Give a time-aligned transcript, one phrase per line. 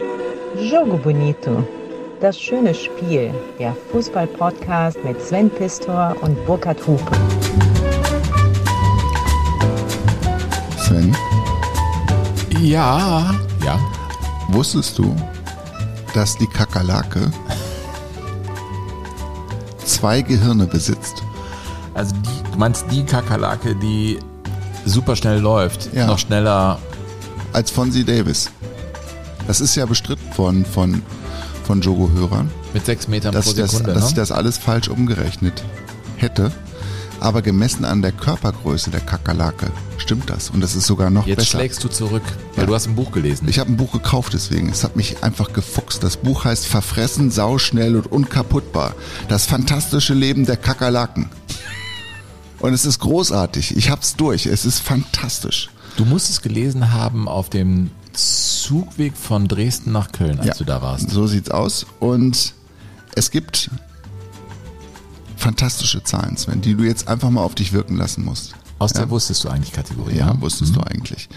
[0.00, 1.66] Jogo Bonito.
[2.20, 3.32] Das schöne Spiel.
[3.58, 7.12] Der Fußball-Podcast mit Sven Pistor und Burkhard Hupe.
[10.78, 11.16] Sven,
[12.60, 13.78] Ja, ja.
[14.48, 15.14] wusstest du,
[16.14, 17.30] dass die Kakerlake
[19.84, 21.22] zwei Gehirne besitzt?
[21.94, 24.18] Also die, du meinst die Kakerlake, die
[24.84, 26.06] super schnell läuft, Ja.
[26.06, 26.78] noch schneller.
[27.52, 28.50] Als Fonzie Davis.
[29.46, 31.02] Das ist ja bestritten worden von,
[31.64, 33.94] von Jogo-Hörern, Mit sechs Metern dass, pro ich das, Sekunde.
[33.94, 34.16] dass ich ne?
[34.16, 35.62] das alles falsch umgerechnet
[36.16, 36.50] hätte.
[37.18, 40.50] Aber gemessen an der Körpergröße der Kakerlake stimmt das.
[40.50, 41.50] Und das ist sogar noch Jetzt besser.
[41.58, 42.22] schlägst du zurück,
[42.54, 42.66] weil Ja.
[42.66, 43.48] du hast ein Buch gelesen.
[43.48, 44.68] Ich habe ein Buch gekauft deswegen.
[44.68, 46.02] Es hat mich einfach gefuchst.
[46.02, 48.94] Das Buch heißt Verfressen, sauschnell und unkaputtbar.
[49.28, 51.30] Das fantastische Leben der Kakerlaken.
[52.58, 53.76] Und es ist großartig.
[53.76, 54.44] Ich hab's durch.
[54.46, 55.70] Es ist fantastisch.
[55.96, 60.82] du musst es gelesen haben auf dem Zugweg von Dresden nach Köln, als du da
[60.82, 61.10] warst.
[61.10, 61.86] So sieht's aus.
[62.00, 62.54] Und
[63.14, 63.70] es gibt
[65.36, 68.54] fantastische Zahlen, Sven, die du jetzt einfach mal auf dich wirken lassen musst.
[68.78, 69.10] Aus der Ja.
[69.10, 70.16] wusstest du eigentlich Kategorie.
[70.16, 70.40] Ja, ne?
[70.40, 71.28] wusstest du eigentlich.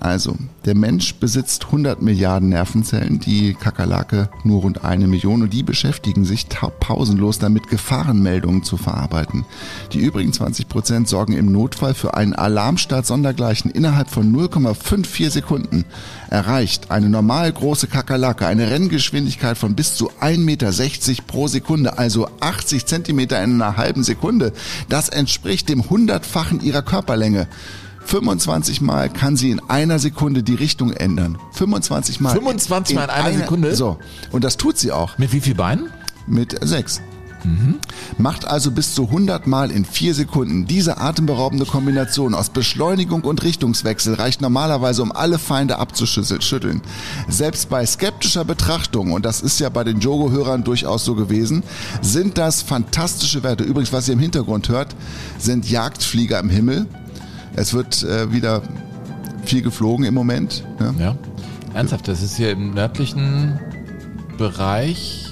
[0.00, 5.64] Also, der Mensch besitzt 100 Milliarden Nervenzellen, die Kakerlake nur rund eine Million und die
[5.64, 6.46] beschäftigen sich
[6.78, 9.44] pausenlos damit, Gefahrenmeldungen zu verarbeiten.
[9.92, 13.72] Die übrigen 20 Prozent sorgen im Notfall für einen Alarmstart sondergleichen.
[13.72, 15.84] Innerhalb von 0,54 Sekunden
[16.30, 22.28] erreicht eine normal große Kakerlake eine Renngeschwindigkeit von bis zu 1,60 Meter pro Sekunde, also
[22.38, 24.52] 80 Zentimeter in einer halben Sekunde.
[24.88, 27.48] Das entspricht dem hundertfachen ihrer Körperlänge.
[28.08, 31.36] 25 Mal kann sie in einer Sekunde die Richtung ändern.
[31.52, 32.34] 25 Mal.
[32.34, 33.76] 25 Mal in einer Sekunde?
[33.76, 33.98] So.
[34.32, 35.90] Und das tut sie auch Mit wie viel Beinen?
[36.26, 37.00] mit sechs.
[38.18, 40.66] Macht also bis zu 100 Mal in vier Sekunden.
[40.66, 46.82] Diese atemberaubende Kombination aus Beschleunigung und Richtungswechsel reicht normalerweise, um alle Feinde abzuschütteln.
[47.28, 51.62] Selbst bei skeptischer Betrachtung, und das ist ja bei den Jogo-Hörern durchaus so gewesen,
[52.02, 53.64] sind das fantastische Werte.
[53.64, 54.96] Übrigens, was ihr im Hintergrund hört,
[55.38, 56.86] sind Jagdflieger im Himmel.
[57.58, 58.62] Es wird äh, wieder
[59.44, 60.64] viel geflogen im Moment.
[60.78, 60.94] Ne?
[61.00, 61.16] Ja.
[61.74, 63.58] Ernsthaft, das ist hier im nördlichen
[64.38, 65.27] Bereich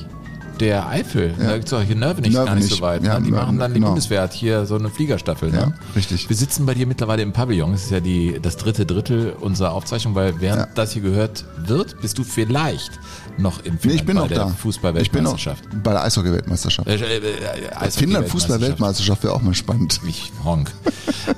[0.61, 1.35] der Eifel.
[1.39, 2.69] Da gibt's auch hier gar nicht Nörvenich.
[2.69, 3.03] so weit.
[3.05, 3.25] Ja, ne?
[3.27, 3.89] Die Nörven- machen dann, die genau.
[3.93, 5.53] Bundeswehr hier so eine Fliegerstaffel.
[5.55, 5.75] Ja, ne?
[5.95, 6.29] richtig.
[6.29, 7.73] Wir sitzen bei dir mittlerweile im Pavillon.
[7.73, 10.69] Das ist ja die, das dritte Drittel unserer Aufzeichnung, weil während Ja.
[10.75, 12.93] das hier gehört wird, bist du vielleicht
[13.39, 14.43] noch in Nee, Finnland ich bin bei noch der da.
[14.45, 15.65] Ich bin noch Fußball-Weltmeisterschaft.
[15.83, 16.89] bei der Eishockey-Weltmeisterschaft.
[16.89, 20.01] Äh, äh, äh, Eishockey- Finnland Fußball-Weltmeisterschaft wäre auch mal spannend.
[20.09, 20.71] Ich honk.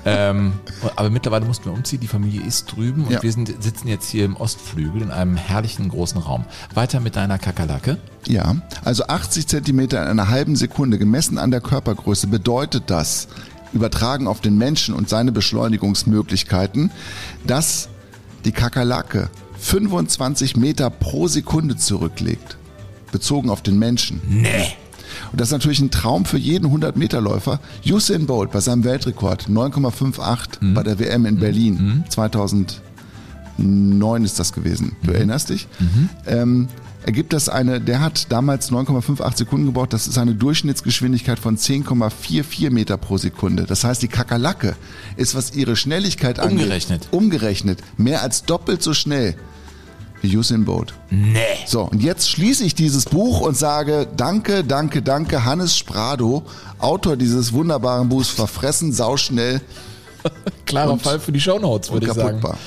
[0.05, 0.53] ähm,
[0.97, 2.01] aber mittlerweile mussten wir umziehen.
[2.01, 3.23] Die Familie ist drüben und Ja.
[3.23, 6.45] wir sind, sitzen jetzt hier im Ostflügel in einem herrlichen großen Raum.
[6.75, 7.97] Weiter mit deiner Kakerlake.
[8.27, 13.29] Ja, also 80 Zentimeter in einer halben Sekunde gemessen an der Körpergröße bedeutet das,
[13.73, 16.91] übertragen auf den Menschen und seine Beschleunigungsmöglichkeiten,
[17.47, 17.89] dass
[18.45, 22.57] die Kakerlake 25 Meter pro Sekunde zurücklegt,
[23.11, 24.21] bezogen auf den Menschen.
[24.29, 24.75] Nee.
[25.33, 27.61] Und das ist natürlich ein Traum für jeden 100-Meter-Läufer.
[27.85, 34.97] Usain Bolt bei seinem Weltrekord 9,58 bei der WM in Berlin 2009 ist das gewesen.
[35.03, 35.67] Du erinnerst dich?
[36.27, 36.69] Ähm,
[37.09, 42.69] ergibt das eine, der hat damals 9,58 Sekunden gebraucht, das ist eine Durchschnittsgeschwindigkeit von 10,44
[42.71, 43.65] Meter pro Sekunde.
[43.65, 44.77] Das heißt, die Kakerlake
[45.17, 47.09] ist, was ihre Schnelligkeit angeht, Umgerechnet.
[47.11, 49.37] umgerechnet, mehr als doppelt so schnell
[50.21, 50.93] wie Usain Bolt.
[51.09, 51.39] Nee.
[51.67, 56.43] So, und jetzt schließe ich dieses Buch und sage danke, danke, danke Hannes Sprado,
[56.79, 59.63] Autor dieses wunderbaren Buchs Verfressen, sauschnell
[60.67, 62.41] Klarer Und- Fall für die Shownotes, würde ich sagen.
[62.41, 62.59] kaputtbar.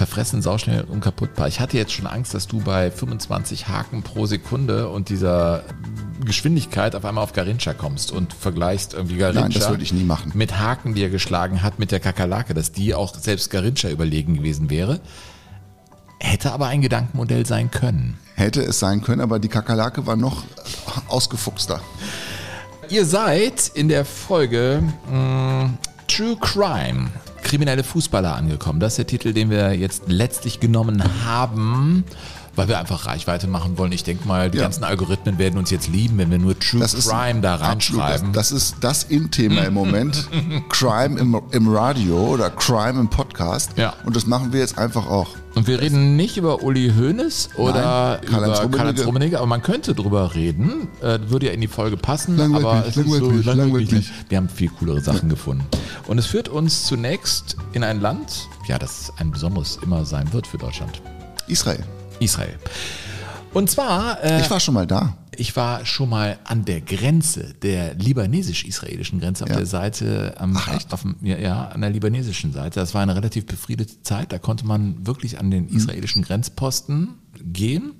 [0.00, 1.46] Verfressen, sauschnell, unkaputtbar.
[1.46, 5.62] Ich hatte jetzt schon Angst, dass du bei 25 Haken pro Sekunde und dieser
[6.24, 10.04] Geschwindigkeit auf einmal auf Garincha kommst und vergleichst irgendwie Garincha Nein, das würde ich nie
[10.04, 10.32] machen.
[10.34, 14.36] mit Haken, die er geschlagen hat, mit der Kakerlake, dass die auch selbst Garincha überlegen
[14.36, 15.00] gewesen wäre.
[16.18, 18.16] Hätte aber ein Gedankenmodell sein können.
[18.36, 20.44] Hätte es sein können, aber die Kakerlake war noch
[21.08, 21.82] ausgefuchster.
[22.88, 24.82] Ihr seid in der Folge
[25.12, 25.74] mh,
[26.08, 27.08] True Crime,
[27.50, 28.78] kriminelle Fußballer angekommen.
[28.78, 32.04] Das ist der Titel, den wir jetzt letztlich genommen haben,
[32.54, 33.90] weil wir einfach Reichweite machen wollen.
[33.90, 34.64] Ich denke mal, die Ja.
[34.64, 38.32] ganzen Algorithmen werden uns jetzt lieben, wenn wir nur True Das ist Crime da reinschreiben.
[38.32, 40.28] Das, das ist das In-Thema im Moment.
[40.68, 43.72] Crime im, im Radio oder Crime im Podcast.
[43.76, 43.94] Ja.
[44.04, 45.30] Und das machen wir jetzt einfach auch.
[45.54, 48.76] Und wir reden nicht über Uli Hoeneß oder Nein, Karl-Heinz über Rummenigge.
[48.76, 50.88] Karl-Heinz Rummenigge, aber man könnte drüber reden.
[51.02, 54.10] Äh, würde ja in die Folge passen, Langweilig aber es langweilig ist so langweilig mich.
[54.28, 55.64] Wir haben viel coolere Sachen gefunden.
[56.06, 60.46] Und es führt uns zunächst in ein Land, ja, das ein besonderes immer sein wird
[60.46, 61.02] für Deutschland.
[61.48, 61.84] Israel.
[62.20, 62.54] Israel.
[63.52, 65.16] Und zwar, äh, Ich war schon mal da.
[65.40, 69.56] Ich war schon mal an der Grenze, der libanesisch-israelischen Grenze, auf Ja.
[69.56, 70.92] der Seite, am, Ach, echt?
[70.92, 72.78] auf ja, ja, an der libanesischen Seite.
[72.78, 74.32] Das war eine relativ befriedete Zeit.
[74.32, 77.92] Da konnte man wirklich an den israelischen Grenzposten gehen.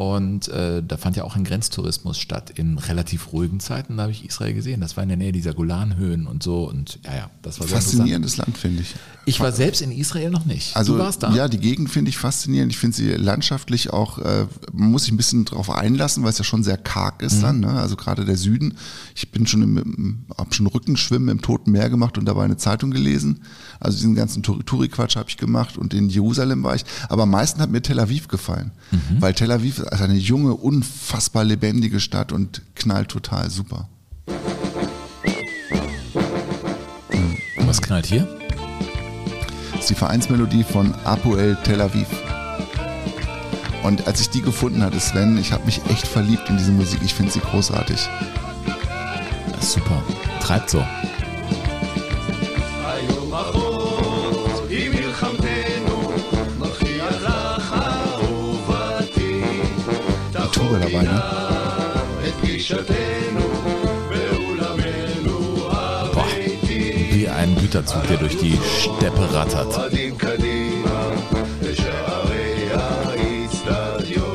[0.00, 3.98] Und äh, da fand ja auch ein Grenztourismus statt in relativ ruhigen Zeiten.
[3.98, 4.80] Da habe ich Israel gesehen.
[4.80, 6.66] Das war in der Nähe dieser Golanhöhen und so.
[6.66, 8.94] Und ja, ja, das war Faszinierendes Land, finde ich.
[9.26, 10.74] Ich war selbst in Israel noch nicht.
[10.74, 11.34] Also, du warst da?
[11.34, 12.72] Ja, die Gegend finde ich faszinierend.
[12.72, 16.38] Ich finde sie landschaftlich auch, äh, man muss sich ein bisschen drauf einlassen, weil es
[16.38, 17.60] ja schon sehr karg ist dann.
[17.60, 17.68] Ne?
[17.68, 18.78] Also gerade der Süden.
[19.14, 22.90] Ich bin schon im, hab schon Rückenschwimmen im Toten Meer gemacht und dabei eine Zeitung
[22.90, 23.40] gelesen.
[23.78, 26.86] Also diesen ganzen Touri-Quatsch habe ich gemacht und in Jerusalem war ich.
[27.10, 28.70] Aber am meisten hat mir Tel Aviv gefallen.
[29.18, 33.88] Weil Tel Aviv ist eine junge, unfassbar lebendige Stadt und knallt total super.
[37.66, 38.26] Was knallt hier?
[39.72, 42.08] Das ist die Vereinsmelodie von Apoel Tel Aviv.
[43.82, 47.00] Und als ich die gefunden hatte, Sven, ich habe mich echt verliebt in diese Musik.
[47.02, 48.08] Ich finde sie großartig.
[49.52, 50.02] Das ist super.
[50.40, 50.84] Treibt so.
[60.70, 61.22] Yoga dabei, ne?
[66.12, 66.26] Boah,
[67.10, 69.76] wie ein Güterzug, der durch die Steppe rattert.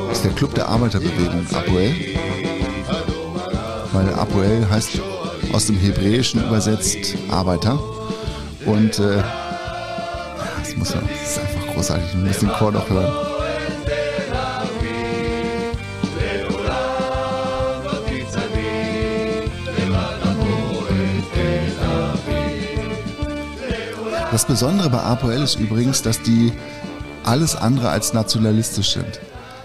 [0.08, 1.94] Das ist der Club der Arbeiterbewegung, Apoel.
[3.92, 5.00] Weil Apoel heißt
[5.52, 7.78] aus dem Hebräischen übersetzt Arbeiter.
[8.66, 9.22] Und äh,
[10.58, 13.35] das muss man, das ist einfach großartig, man muss den Chor noch hören.
[24.36, 26.52] Das Besondere bei APOL ist übrigens, dass die
[27.24, 29.18] alles andere als nationalistisch sind.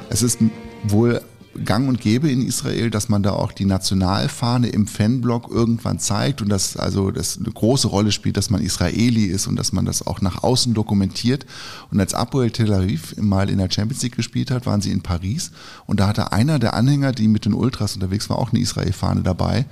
[0.09, 0.39] Es ist
[0.83, 1.19] wohl
[1.65, 6.41] gang und gäbe in Israel, dass man da auch die Nationalfahne im Fanblock irgendwann zeigt
[6.41, 9.83] und dass also das eine große Rolle spielt, dass man Israeli ist und dass man
[9.83, 11.45] das auch nach außen dokumentiert.
[11.91, 15.01] Und als Apoel Tel Aviv mal in der Champions League gespielt hat, waren sie in
[15.01, 15.51] Paris
[15.85, 19.21] und da hatte einer der Anhänger, die mit den Ultras unterwegs war, auch eine Israel-Fahne
[19.21, 19.65] dabei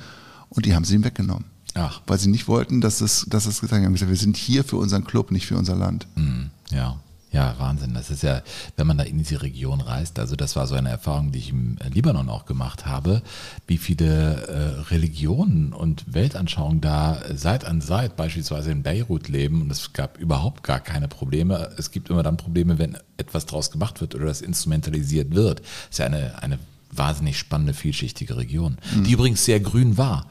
[0.50, 1.46] und die haben sie ihm weggenommen.
[1.76, 2.02] Ach.
[2.08, 5.04] Weil sie nicht wollten, dass es, dass es gesagt haben, wir sind hier für unseren
[5.04, 6.08] Club, nicht für unser Land.
[6.16, 6.98] Hm, Ja,
[7.32, 7.94] ja, Wahnsinn.
[7.94, 8.42] Das ist ja,
[8.76, 11.52] wenn man da in diese Region reist, also das war so eine Erfahrung, die ich
[11.52, 13.22] im Libanon auch gemacht habe,
[13.68, 19.72] wie viele äh, Religionen und Weltanschauungen da Seit an Seit beispielsweise in Beirut leben und
[19.72, 21.70] es gab überhaupt gar keine Probleme.
[21.78, 25.60] Es gibt immer dann Probleme, wenn etwas draus gemacht wird oder das instrumentalisiert wird.
[25.60, 26.58] Das ist ja eine, eine
[26.92, 30.26] wahnsinnig spannende, vielschichtige Region, die übrigens sehr grün war.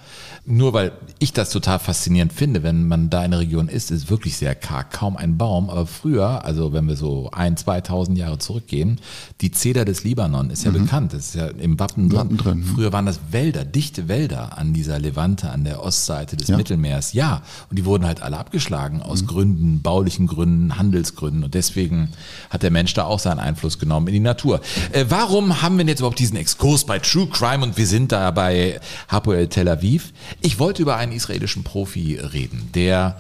[0.51, 4.09] Nur weil ich das total faszinierend finde, wenn man da in der Region ist, ist
[4.09, 5.69] wirklich sehr karg, kaum ein Baum.
[5.69, 9.01] Aber früher, also wenn wir so ein, 2000 Jahre zurückgehen,
[9.43, 12.19] die Zeder des Libanon ist ja bekannt, das ist ja im Wappen drin.
[12.19, 12.65] Wappen drin, mhm.
[12.65, 16.57] Früher waren das Wälder, dichte Wälder an dieser Levante, an der Ostseite des Ja.
[16.57, 17.13] Mittelmeers.
[17.13, 21.45] Ja, und die wurden halt alle abgeschlagen aus Gründen, baulichen Gründen, Handelsgründen.
[21.45, 22.09] Und deswegen
[22.49, 24.61] hat der Mensch da auch seinen Einfluss genommen in die Natur.
[24.93, 28.13] Äh, warum haben wir denn jetzt überhaupt diesen Exkurs bei True Crime und wir sind
[28.13, 30.13] da bei Hapoel Tel Aviv?
[30.41, 33.19] Ich wollte über einen israelischen Profi reden, der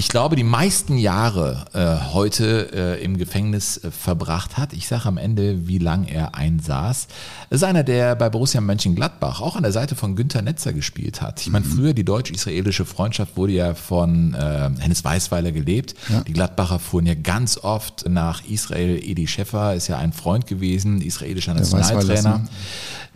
[0.00, 4.72] ich glaube, die meisten Jahre äh, heute äh, im Gefängnis äh, verbracht hat.
[4.72, 7.06] Ich sage am Ende, wie lang er einsaß.
[7.50, 11.20] Das ist einer, der bei Borussia Mönchengladbach auch an der Seite von Günter Netzer gespielt
[11.20, 11.42] hat.
[11.42, 15.94] Ich meine, früher die deutsch-israelische Freundschaft wurde ja von äh, Hennes Weißweiler gelebt.
[16.26, 18.98] Die Gladbacher fuhren ja ganz oft nach Israel.
[19.04, 22.46] Edi Schäffer ist ja ein Freund gewesen, israelischer Nationaltrainer.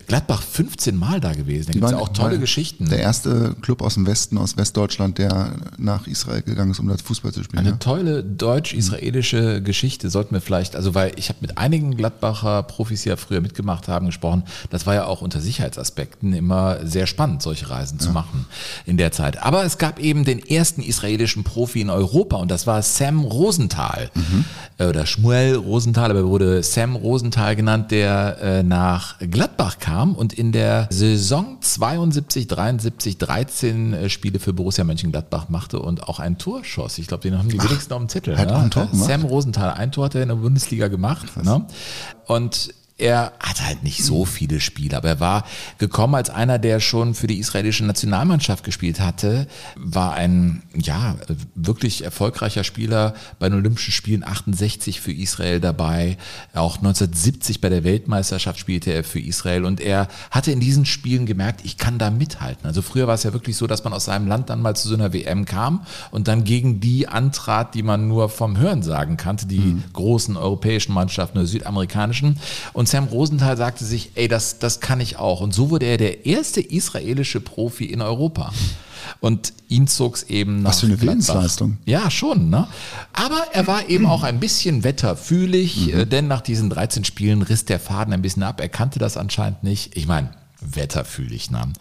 [0.06, 1.66] Gladbach 15 Mal da gewesen.
[1.66, 2.88] Da gibt es ja auch tolle Geschichten.
[2.88, 7.02] Der erste Club aus dem Westen, aus Westdeutschland, der nach Israel gegangen ist, um dort
[7.02, 7.60] Fußball zu spielen.
[7.60, 7.76] Eine ja.
[7.76, 13.08] tolle deutsch-israelische Geschichte sollten wir vielleicht, also weil ich habe mit einigen Gladbacher Profis, die
[13.08, 14.44] ja früher mitgemacht haben, gesprochen.
[14.70, 18.46] Das war ja auch unter Sicherheitsaspekten immer sehr spannend, solche Reisen zu machen
[18.86, 19.42] in der Zeit.
[19.42, 24.10] Aber es gab eben den ersten israelischen Profi in Europa und das war Sam Rosenthal.
[24.78, 29.93] Äh, Oder Schmuel Rosenthal, aber er wurde Sam Rosenthal genannt, der äh, nach Gladbach kam
[30.02, 36.18] und in der Saison 72, 73, 13 äh, Spiele für Borussia Mönchengladbach machte und auch
[36.20, 36.98] ein Tor schoss.
[36.98, 38.36] Ich glaube, den haben die wenigsten auf dem Zettel.
[38.36, 38.56] hat ne?
[38.56, 39.08] auch ein Tor Äh, gemacht?
[39.08, 41.26] Sam Rosenthal, ein Tor hat er in der Bundesliga gemacht.
[41.42, 41.64] Ne?
[42.26, 45.44] Und er hatte halt nicht so viele Spiele, aber er war
[45.78, 51.16] gekommen als einer, der schon für die israelische Nationalmannschaft gespielt hatte, war ein, ja,
[51.56, 56.18] wirklich erfolgreicher Spieler bei den Olympischen Spielen 68 für Israel dabei.
[56.54, 61.26] Auch 1970 bei der Weltmeisterschaft spielte er für Israel und er hatte in diesen Spielen
[61.26, 62.64] gemerkt, ich kann da mithalten.
[62.64, 64.86] Also früher war es ja wirklich so, dass man aus seinem Land dann mal zu
[64.86, 69.46] so einer WM kam und dann gegen die antrat, die man nur vom Hörensagen kannte,
[69.46, 72.38] die großen europäischen Mannschaften oder südamerikanischen.
[72.72, 75.40] Und Sam Rosenthal sagte sich, ey, das, das kann ich auch.
[75.40, 78.52] Und so wurde er der erste israelische Profi in Europa.
[79.20, 81.00] Und ihn zog es eben nach Was für eine.
[81.00, 81.76] Willensleistung.
[81.84, 82.48] Ja, schon.
[82.48, 82.66] Ne?
[83.12, 86.00] Aber er war eben auch ein bisschen wetterfühlig, Mhm.
[86.00, 88.60] äh, denn nach diesen 13 Spielen riss der Faden ein bisschen ab.
[88.60, 89.96] Er kannte das anscheinend nicht.
[89.96, 90.30] Ich meine,
[90.64, 91.50] wetterfühlig.
[91.50, 91.72] Ne?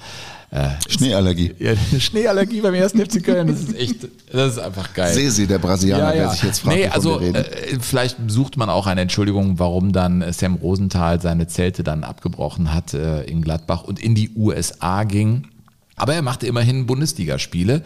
[0.87, 1.53] Schneeallergie.
[1.57, 5.13] Ja, Schneeallergie beim ersten FC Köln, das ist echt, das ist einfach geil.
[5.13, 7.35] Sesi, der Brasilianer, der sich jetzt fragt, nee, also wir reden.
[7.35, 12.03] äh, vielleicht sucht man auch eine Entschuldigung, warum dann äh, Sam Rosenthal seine Zelte dann
[12.03, 15.47] abgebrochen hat äh, in Gladbach und in die USA ging.
[15.95, 17.83] Aber er machte immerhin Bundesligaspiele.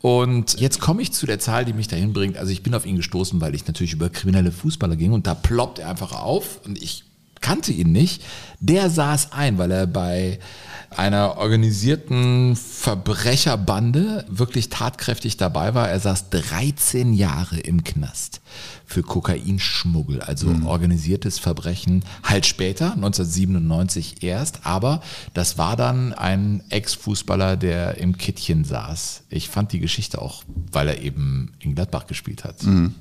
[0.00, 2.36] Und jetzt komme ich zu der Zahl, die mich dahin bringt.
[2.36, 5.34] Also ich bin auf ihn gestoßen, weil ich natürlich über kriminelle Fußballer ging und da
[5.34, 7.04] ploppt er einfach auf und ich
[7.40, 8.22] kannte ihn nicht.
[8.60, 10.38] Der saß ein, weil er bei
[10.90, 15.88] einer organisierten Verbrecherbande wirklich tatkräftig dabei war.
[15.88, 18.40] Er saß 13 Jahre im Knast
[18.86, 25.02] für Kokainschmuggel, also organisiertes Verbrechen, halt später, 1997 erst, aber
[25.34, 29.24] das war dann ein Ex-Fußballer, der im Kittchen saß.
[29.28, 32.56] Ich fand die Geschichte auch, weil er eben in Gladbach gespielt hat,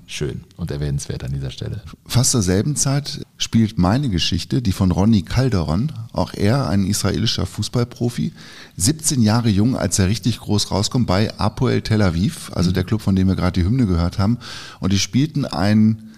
[0.08, 1.82] schön und erwähnenswert an dieser Stelle.
[2.06, 7.46] Fast zur selben Zeit spielt meine Geschichte, die von Ronny Calderon, auch er ein israelischer
[7.46, 8.34] Fußballprofi,
[8.76, 13.02] 17 Jahre jung, als er richtig groß rauskommt, bei Apoel Tel Aviv, also der Club,
[13.02, 14.38] von dem wir gerade die Hymne gehört haben.
[14.82, 16.12] Und die spielten ein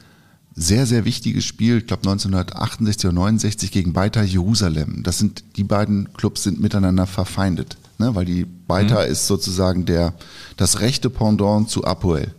[0.56, 5.04] sehr, sehr wichtiges Spiel, ich glaube 1968 oder 69 gegen Beitar Jerusalem.
[5.04, 8.16] Das sind, die beiden Clubs sind miteinander verfeindet, ne?
[8.16, 10.14] weil die Beitar ist sozusagen der,
[10.58, 12.34] das rechte Pendant zu Apoel.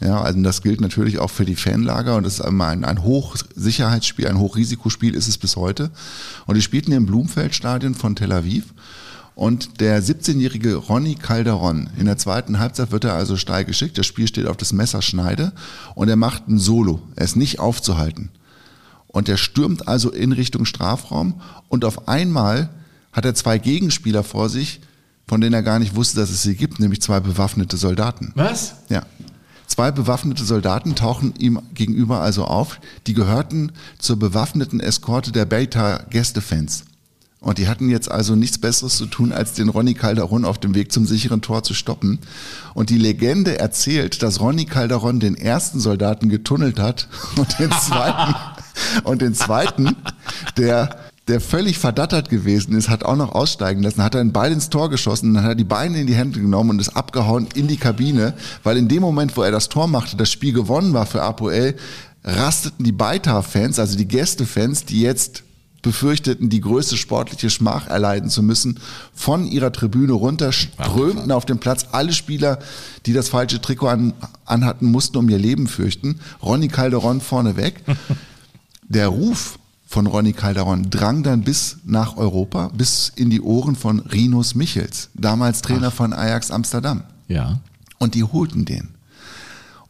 [0.00, 3.02] Ja, also das gilt natürlich auch für die Fanlager und das ist einmal ein, ein
[3.02, 5.90] Hochsicherheitsspiel, ein Hochrisikospiel ist es bis heute.
[6.46, 8.74] Und die spielten im Blumfeldstadion von Tel Aviv.
[9.34, 13.98] Und der 17-jährige Ronny Calderon, in der zweiten Halbzeit wird er also steil geschickt.
[13.98, 15.52] Das Spiel steht auf das Messerschneide
[15.96, 17.02] und er macht ein Solo.
[17.16, 18.30] Er ist nicht aufzuhalten.
[19.08, 22.68] Und er stürmt also in Richtung Strafraum und auf einmal
[23.12, 24.80] hat er zwei Gegenspieler vor sich,
[25.26, 28.32] von denen er gar nicht wusste, dass es sie gibt, nämlich zwei bewaffnete Soldaten.
[28.34, 28.74] Was?
[28.88, 29.04] Ja.
[29.66, 32.80] Zwei bewaffnete Soldaten tauchen ihm gegenüber also auf.
[33.06, 36.84] Die gehörten zur bewaffneten Eskorte der Beitar Gästefans.
[37.44, 40.74] Und die hatten jetzt also nichts Besseres zu tun, als den Ronny Calderon auf dem
[40.74, 42.18] Weg zum sicheren Tor zu stoppen.
[42.72, 48.34] Und die Legende erzählt, dass Ronny Calderon den ersten Soldaten getunnelt hat und den zweiten,
[49.04, 49.94] und den zweiten,
[50.56, 50.96] der
[51.28, 54.90] der völlig verdattert gewesen ist, hat auch noch aussteigen lassen, hat dann beide ins Tor
[54.90, 57.78] geschossen, dann hat er die Beine in die Hände genommen und ist abgehauen in die
[57.78, 61.22] Kabine, weil in dem Moment, wo er das Tor machte, das Spiel gewonnen war für
[61.22, 61.76] Apoel,
[62.24, 65.44] rasteten die Beitar-Fans, also die Gästefans, die jetzt
[65.80, 68.80] befürchteten, die größte sportliche Schmach erleiden zu müssen,
[69.14, 71.88] von ihrer Tribüne runter, strömten auf den Platz.
[71.92, 72.58] Alle Spieler,
[73.06, 74.14] die das falsche Trikot an,
[74.46, 76.20] anhatten, mussten um ihr Leben fürchten.
[76.42, 77.82] Ronny Calderon vorneweg.
[78.88, 79.58] Der Ruf
[79.94, 85.08] von Ronny Calderon drang dann bis nach Europa, bis in die Ohren von Rinus Michels,
[85.14, 87.04] damals Trainer von Ajax Amsterdam.
[87.28, 87.60] Ja.
[87.98, 88.88] Und die holten den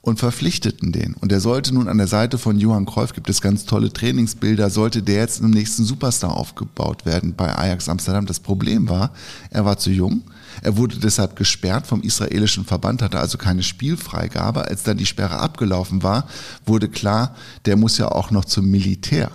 [0.02, 1.14] und verpflichteten den.
[1.14, 4.68] Und er sollte nun an der Seite von Johann Cruyff, gibt es ganz tolle Trainingsbilder,
[4.68, 8.26] sollte der jetzt im nächsten Superstar aufgebaut werden bei Ajax Amsterdam.
[8.26, 9.10] Das Problem war,
[9.48, 10.20] er war zu jung.
[10.60, 14.66] Er wurde deshalb gesperrt vom israelischen Verband, hatte also keine Spielfreigabe.
[14.68, 16.28] Als dann die Sperre abgelaufen war,
[16.66, 17.34] wurde klar,
[17.64, 19.30] der muss ja auch noch zum Militär.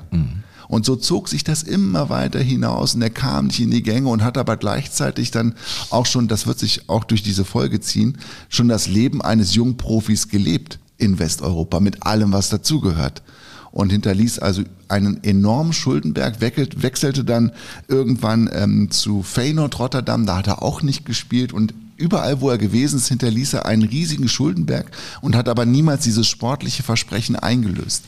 [0.69, 4.07] Und so zog sich das immer weiter hinaus und er kam nicht in die Gänge
[4.07, 5.55] und hat aber gleichzeitig dann
[5.89, 10.27] auch schon, das wird sich auch durch diese Folge ziehen, schon das Leben eines Jungprofis
[10.29, 13.23] gelebt in Westeuropa mit allem, was dazugehört.
[13.71, 17.51] Und hinterließ also einen enormen Schuldenberg, wechselte dann
[17.87, 22.59] irgendwann ähm, zu Feyenoord Rotterdam, da hat er auch nicht gespielt und überall, wo er
[22.59, 28.05] gewesen ist, hinterließ er einen riesigen Schuldenberg und hat aber niemals dieses sportliche Versprechen eingelöst.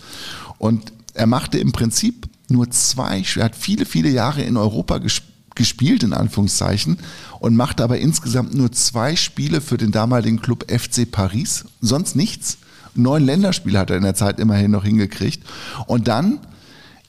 [0.60, 5.22] Und er machte im Prinzip nur zwei, er hat viele, viele Jahre in Europa ges
[5.54, 6.98] gespielt, in Anführungszeichen,
[7.40, 12.58] und machte aber insgesamt nur zwei Spiele für den damaligen Club FC Paris, sonst nichts.
[12.96, 15.44] Neun Länderspiele hat er in der Zeit immerhin noch hingekriegt.
[15.88, 16.40] Und dann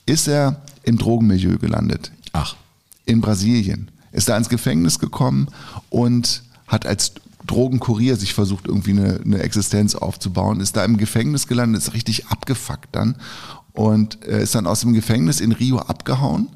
[0.06, 2.12] ist er im Drogenmilieu gelandet.
[2.32, 2.56] Ach.
[3.04, 3.90] In Brasilien.
[4.12, 5.48] Ist da ins Gefängnis gekommen
[5.88, 7.12] und hat als
[7.46, 12.28] Drogenkurier sich versucht, irgendwie eine, eine Existenz aufzubauen, ist da im Gefängnis gelandet, ist richtig
[12.28, 13.16] abgefuckt dann
[13.72, 16.48] und äh, ist dann aus dem Gefängnis in Rio abgehauen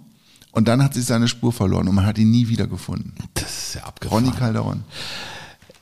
[0.53, 3.15] und dann hat sich seine Spur verloren und man hat ihn nie wieder gefunden.
[3.35, 4.25] Das ist ja abgefahren.
[4.25, 4.85] Ronny Calderon.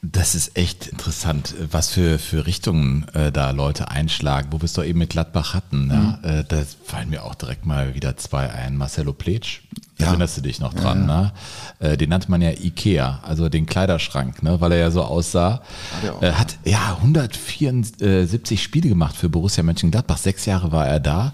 [0.02, 4.74] Das ist echt interessant, was für, für Richtungen äh, da Leute einschlagen, wo wir es
[4.74, 5.88] doch eben mit Gladbach hatten.
[5.90, 6.18] Ja?
[6.22, 8.76] Äh, da fallen mir auch direkt mal wieder zwei ein.
[8.76, 9.60] Marcelo Pletsch,
[9.98, 10.06] Ja.
[10.06, 11.06] erinnerst du dich noch dran?
[11.06, 11.32] Ne?
[11.78, 14.60] Äh, den nannte man ja Ikea, also den Kleiderschrank, ne?
[14.60, 15.62] weil er ja so aussah.
[16.02, 16.22] der auch.
[16.22, 20.18] Äh, hat ja 174 Spiele gemacht für Borussia Mönchengladbach.
[20.18, 21.32] Sechs Jahre war er da.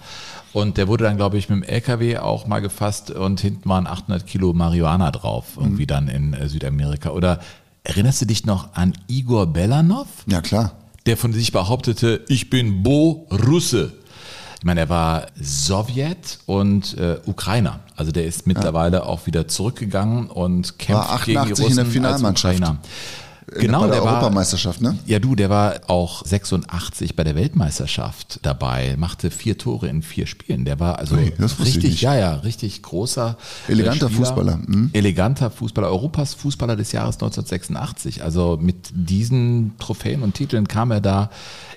[0.53, 3.87] Und der wurde dann, glaube ich, mit dem LKW auch mal gefasst und hinten waren
[3.87, 7.11] 800 Kilo Marihuana drauf, irgendwie dann in äh, Südamerika.
[7.11, 7.41] Oder
[7.83, 10.07] Erinnerst du dich noch an Igor Belanov?
[10.27, 10.73] Ja, klar.
[11.07, 13.93] der von sich behauptete, ich bin Bo Russe.
[14.61, 17.81] Ich meine, er war Sowjet und äh, Ukrainer.
[17.97, 21.85] Also der ist mittlerweile auch wieder zurückgegangen und kämpft War gegen die 88 Russen in
[21.85, 22.55] der Finalmannschaft.
[22.55, 22.79] als Ukrainer.
[23.55, 24.97] In- Genau, der der war, Europameisterschaft, ne?
[25.07, 30.27] ja du, der war auch 86 bei der Weltmeisterschaft dabei, machte vier Tore in vier
[30.27, 30.65] Spielen.
[30.65, 31.33] Der war also ich
[31.65, 33.37] richtig, ja, ja, richtig großer.
[33.69, 34.27] äh, Eleganter Spieler.
[34.27, 34.91] Fußballer, mhm.
[34.93, 38.23] Eleganter Fußballer, Europas Fußballer des Jahres 1986.
[38.23, 41.31] Also mit diesen Trophäen und Titeln kam er da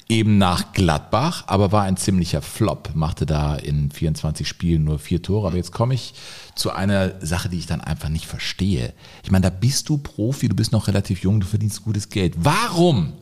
[0.09, 5.21] eben nach Gladbach, aber war ein ziemlicher Flop, machte da in 24 Spielen nur vier
[5.21, 5.47] Tore.
[5.47, 6.13] Aber jetzt komme ich
[6.55, 8.93] zu einer Sache, die ich dann einfach nicht verstehe.
[9.23, 12.33] Ich meine, da bist du Profi, du bist noch relativ jung, du verdienst gutes Geld.
[12.37, 13.13] Warum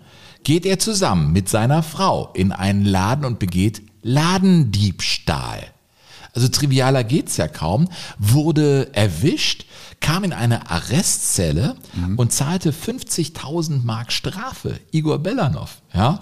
[0.44, 5.64] geht er zusammen mit seiner Frau in einen Laden und begeht Ladendiebstahl?
[6.34, 9.66] Also trivialer geht's ja kaum, wurde erwischt,
[10.00, 11.76] kam in eine Arrestzelle
[12.18, 14.80] und zahlte 50.000 Mark Strafe.
[14.92, 16.22] Igor Belanov, ja.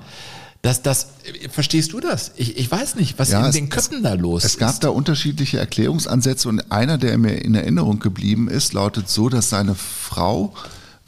[0.61, 1.07] Das, das,
[1.49, 2.31] verstehst du das?
[2.35, 4.83] Ich, ich weiß nicht, was Ja, in es- den Köpfen da los Es gab ist.
[4.83, 9.73] da unterschiedliche Erklärungsansätze und einer, der mir in Erinnerung geblieben ist, lautet so, dass seine
[9.75, 10.53] Frau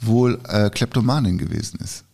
[0.00, 2.04] wohl äh, Kleptomanin gewesen ist.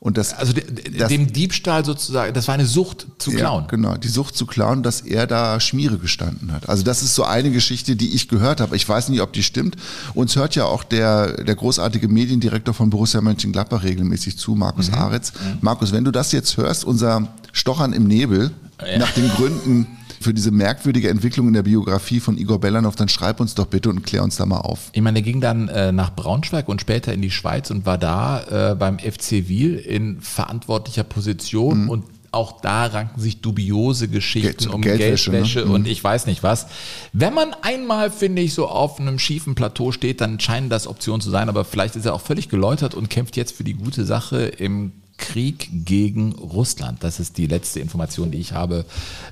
[0.00, 0.52] Und das, Also
[0.96, 3.64] das- dem Diebstahl sozusagen, das war eine Sucht zu klauen.
[3.64, 6.68] Ja, genau, die Sucht zu klauen, dass er da Schmiere gestanden hat.
[6.68, 8.76] Also das ist so eine Geschichte, die ich gehört habe.
[8.76, 9.76] Ich weiß nicht, ob die stimmt.
[10.14, 15.32] Uns hört ja auch der, der großartige Mediendirektor von Borussia Mönchengladbach regelmäßig zu, Markus Aretz.
[15.62, 18.52] Markus, wenn du das jetzt hörst, unser Stochern im Nebel
[18.98, 19.86] nach den Gründen
[20.20, 23.88] für diese merkwürdige Entwicklung in der Biografie von Igor Belanov, dann schreib uns doch bitte
[23.90, 24.90] und klär uns da mal auf.
[24.92, 27.98] Ich meine, er ging dann äh, nach Braunschweig und später in die Schweiz und war
[27.98, 34.64] da äh, beim FC Wiel in verantwortlicher Position und auch da ranken sich dubiose Geschichten
[34.64, 35.72] Geld- um Geldwäsche, Geldwäsche, ne?
[35.72, 36.66] und ich weiß nicht was.
[37.12, 41.20] Wenn man einmal, finde ich, so auf einem schiefen Plateau steht, dann scheinen das Optionen
[41.20, 44.04] zu sein, aber vielleicht ist er auch völlig geläutert und kämpft jetzt für die gute
[44.04, 44.92] Sache im
[45.28, 47.04] Krieg gegen Russland.
[47.04, 48.86] Das ist die letzte Information, die ich habe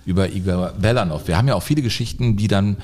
[0.05, 1.27] über Igor Belanov.
[1.27, 2.77] Wir haben ja auch viele Geschichten, die dann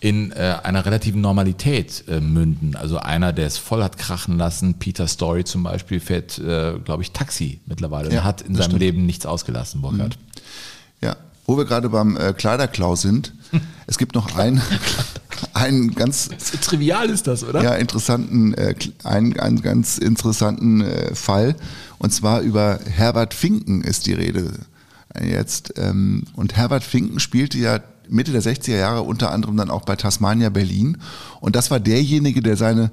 [0.00, 2.74] in äh, einer relativen Normalität äh, münden.
[2.74, 7.02] Also einer, der es voll hat krachen lassen, Peter Story zum Beispiel, fährt, äh, glaube
[7.02, 8.80] ich, Taxi mittlerweile Ja, und hat in seinem stimmt.
[8.80, 10.18] Leben nichts ausgelassen, Burkhard.
[11.02, 11.16] Ja,
[11.46, 13.32] wo wir gerade beim äh, Kleiderklau sind,
[13.86, 14.62] es gibt noch einen,
[15.54, 17.62] einen ganz So trivial ist das, oder?
[17.62, 21.56] ja, interessanten, äh, einen, einen ganz interessanten äh, Fall.
[21.98, 24.52] Und zwar über Herbert Finken ist die Rede
[25.14, 25.74] äh, jetzt.
[25.76, 29.96] Ähm, und Herbert Finken spielte ja Mitte der 60er Jahre unter anderem dann auch bei
[29.96, 30.98] Tasmania Berlin.
[31.40, 32.90] Und das war derjenige, der seine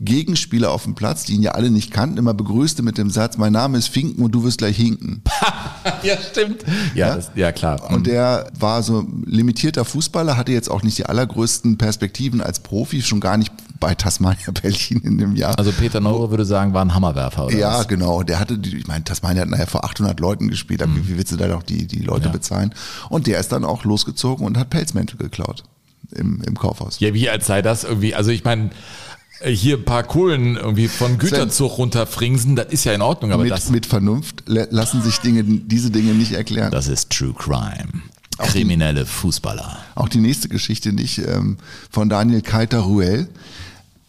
[0.00, 3.36] Gegenspieler auf dem Platz, die ihn ja alle nicht kannten, immer begrüßte mit dem Satz,
[3.36, 5.22] mein Name ist Finken und du wirst gleich hinken.
[6.02, 6.64] ja stimmt.
[6.94, 7.14] Ja, Ja?
[7.16, 7.90] Das, ja klar.
[7.90, 13.02] Und der war so limitierter Fußballer, hatte jetzt auch nicht die allergrößten Perspektiven als Profi,
[13.02, 15.58] schon gar nicht bei Tasmania Berlin in dem Jahr.
[15.58, 17.88] also Peter Neuro würde sagen, war ein Hammerwerfer, oder ja, was?
[17.88, 18.22] genau.
[18.22, 20.82] Der hatte, die, ich meine, Tasmania hat nachher vor 800 Leuten gespielt.
[20.82, 22.32] aber Wie, willst du da doch die, die Leute Ja.
[22.32, 22.74] bezahlen?
[23.10, 25.64] Und der ist dann auch losgezogen und hat Pelzmäntel geklaut
[26.12, 26.98] im, im Kaufhaus.
[27.00, 28.70] Ja, wie als sei das irgendwie, also ich meine,
[29.44, 33.52] hier ein paar Kohlen irgendwie von Güterzug runterfringsen, das ist ja in Ordnung, aber mit,
[33.52, 36.70] das, mit Vernunft lassen sich Dinge, diese Dinge nicht erklären.
[36.70, 38.02] das ist True Crime.
[38.38, 39.78] Kriminelle Fußballer.
[39.94, 41.58] Auch die nächste Geschichte nicht ähm,
[41.90, 43.28] von Daniel Keiter-Ruel,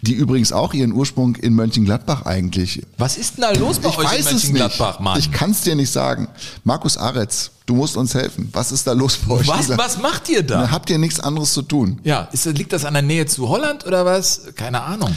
[0.02, 3.98] die übrigens auch ihren Ursprung in Mönchengladbach eigentlich Was ist denn da los bei Ich
[3.98, 4.44] euch in weiß es nicht.
[4.54, 5.20] Mönchengladbach, Mann?
[5.20, 6.28] Ich kann es dir nicht sagen.
[6.64, 8.50] Markus Aretz, du musst uns helfen.
[8.52, 9.48] Was ist da los bei euch?
[9.48, 10.62] was, was macht ihr da?
[10.62, 12.00] Na, Habt ihr nichts anderes zu tun?
[12.04, 14.42] Ja, ist, liegt das an der Nähe zu Holland oder was?
[14.56, 15.10] Keine Ahnung.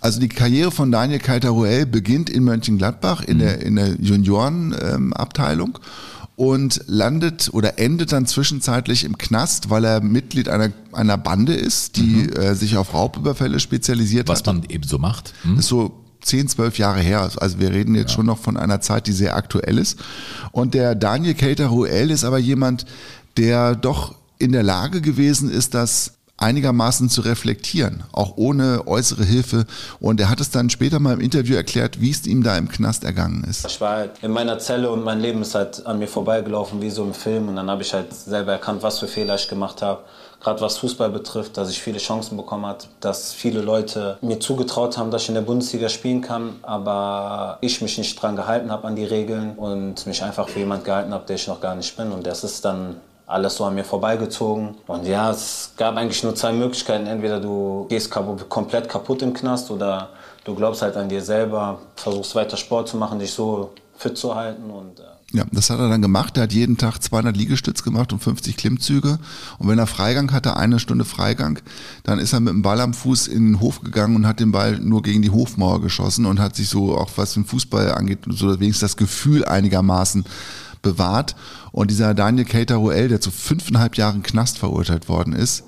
[0.00, 5.78] Also die Karriere von Daniel Keiter-Ruel beginnt in Mönchengladbach in der, in der Juniorenabteilung
[6.38, 11.96] und landet oder endet dann zwischenzeitlich im Knast, weil er Mitglied einer, einer Bande ist,
[11.96, 14.46] die äh, sich auf Raubüberfälle spezialisiert Was hat.
[14.46, 15.34] man eben so macht.
[15.42, 15.58] Hm?
[15.58, 17.28] Ist so 10, 12 Jahre her.
[17.38, 19.98] Also wir reden jetzt schon noch von einer Zeit, die sehr aktuell ist.
[20.52, 22.86] Und der Daniel Cater Ruel ist aber jemand,
[23.36, 29.66] der doch in der Lage gewesen ist, das einigermaßen zu reflektieren, auch ohne äußere Hilfe.
[30.00, 32.68] Und er hat es dann später mal im Interview erklärt, wie es ihm da im
[32.68, 33.66] Knast ergangen ist.
[33.66, 36.90] Ich war halt in meiner Zelle und mein Leben ist halt an mir vorbeigelaufen wie
[36.90, 37.48] so im Film.
[37.48, 40.04] Und dann habe ich halt selber erkannt, was für Fehler ich gemacht habe.
[40.40, 44.96] Gerade was Fußball betrifft, dass ich viele Chancen bekommen habe, dass viele Leute mir zugetraut
[44.96, 48.86] haben, dass ich in der Bundesliga spielen kann, aber ich mich nicht dran gehalten habe
[48.86, 51.96] an die Regeln und mich einfach für jemand gehalten habe, der ich noch gar nicht
[51.96, 52.12] bin.
[52.12, 54.74] Und das ist dann alles so an mir vorbeigezogen.
[54.86, 57.06] Und ja, es gab eigentlich nur zwei Möglichkeiten.
[57.06, 60.08] Entweder du gehst kaputt, komplett kaputt im Knast oder
[60.44, 64.34] du glaubst halt an dir selber, versuchst weiter Sport zu machen, dich so fit zu
[64.34, 64.70] halten.
[64.70, 66.38] Und äh, Ja, das hat er dann gemacht.
[66.38, 69.18] Er hat jeden Tag 200 Liegestütz gemacht und 50 Klimmzüge.
[69.58, 71.58] Und wenn er Freigang hatte, eine Stunde Freigang,
[72.04, 74.52] dann ist er mit dem Ball am Fuß in den Hof gegangen und hat den
[74.52, 78.20] Ball nur gegen die Hofmauer geschossen und hat sich so, auch was den Fußball angeht,
[78.30, 80.24] so wenigstens das Gefühl einigermaßen
[80.82, 81.36] bewahrt.
[81.72, 85.64] Und dieser Daniel Keita-Ruel, der zu fünfeinhalb Jahren Knast verurteilt worden ist,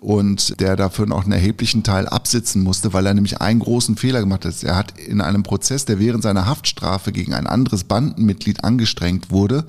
[0.00, 4.20] und der dafür noch einen erheblichen Teil absitzen musste, weil er nämlich einen großen Fehler
[4.20, 4.62] gemacht hat.
[4.62, 9.66] Er hat in einem Prozess, der während seiner Haftstrafe gegen ein anderes Bandenmitglied angestrengt wurde,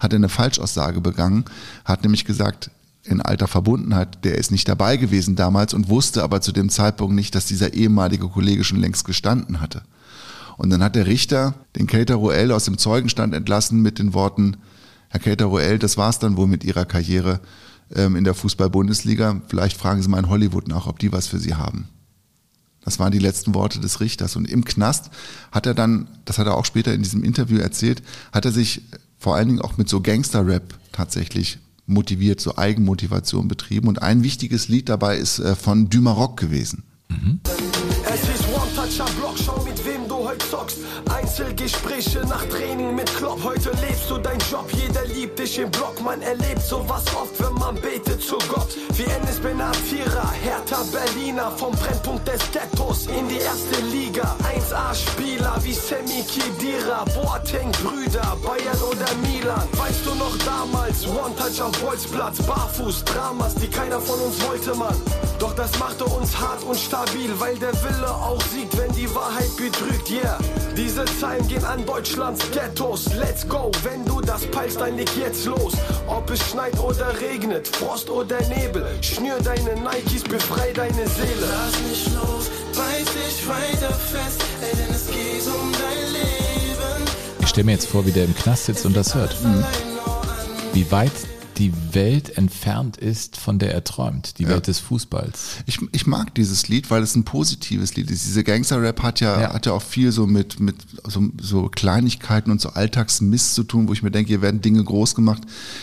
[0.00, 1.44] hat er eine Falschaussage begangen,
[1.84, 2.70] hat nämlich gesagt,
[3.04, 7.14] in alter Verbundenheit, der ist nicht dabei gewesen damals und wusste aber zu dem Zeitpunkt
[7.14, 9.82] nicht, dass dieser ehemalige Kollege schon längst gestanden hatte.
[10.56, 14.56] Und dann hat der Richter den Keita Roel aus dem Zeugenstand entlassen mit den Worten,
[15.08, 17.40] Herr Keita Roel, das war's dann wohl mit Ihrer Karriere
[17.94, 19.42] ähm, in der Fußball-Bundesliga.
[19.48, 21.88] Vielleicht fragen Sie mal in Hollywood nach, ob die was für Sie haben.
[22.84, 24.36] Das waren die letzten Worte des Richters.
[24.36, 25.10] Und im Knast
[25.52, 28.82] hat er dann, das hat er auch später in diesem Interview erzählt, hat er sich
[29.18, 33.88] vor allen Dingen auch mit so Gangster-Rap tatsächlich motiviert, so Eigenmotivation betrieben.
[33.88, 36.82] Und ein wichtiges Lied dabei ist äh, von Dumaroc gewesen.
[38.12, 38.44] Es ist
[38.96, 39.53] schau mit
[40.34, 40.78] heute zockst.
[41.14, 43.42] Einzelgespräche nach Training mit Klopp.
[43.42, 46.00] Heute lebst du deinen Job, jeder liebt dich im Block.
[46.02, 48.68] Man erlebt sowas oft, wenn man betet zu Gott.
[48.94, 51.50] Wie Enes Benatira, Hertha Berliner.
[51.56, 54.36] Vom Brennpunkt des Ghettos in die erste Liga.
[54.42, 59.68] 1A-Spieler wie Sammy Khedira, Boateng Brüder, Bayern oder Milan.
[59.72, 64.96] Weißt du noch damals, One-Touch am Bolzplatz, Barfuß, Dramas, die keiner von uns wollte, Mann.
[65.38, 69.50] Doch das machte uns hart und stabil, weil der Wille auch siegt, wenn die Wahrheit
[69.56, 70.38] betrügt, yeah.
[70.76, 73.70] Diese Zeilen gehen an Deutschlands Ghettos, let's go.
[73.82, 75.74] Wenn du das peilst, dann leg jetzt los.
[76.06, 81.48] Ob es schneit oder regnet, Frost oder Nebel, schnür deine Nikes, befrei deine Seele.
[81.50, 87.10] Lass mich los, beiß dich weiter fest, ey, denn es geht um dein Leben.
[87.40, 89.36] Ich stelle mir jetzt vor, wie der im Knast sitzt und das hört.
[90.72, 91.12] Wie weit
[91.58, 94.38] die Welt entfernt ist, von der er träumt.
[94.38, 95.58] Die Welt des Fußballs.
[95.66, 98.26] Ich, ich mag dieses Lied, weil es ein positives Lied ist.
[98.26, 99.52] Diese Gangster-Rap hat ja, Ja.
[99.54, 103.88] hat ja auch viel so mit, mit so, so Kleinigkeiten und so Alltagsmist zu tun,
[103.88, 105.42] wo ich mir denke, hier werden Dinge groß gemacht,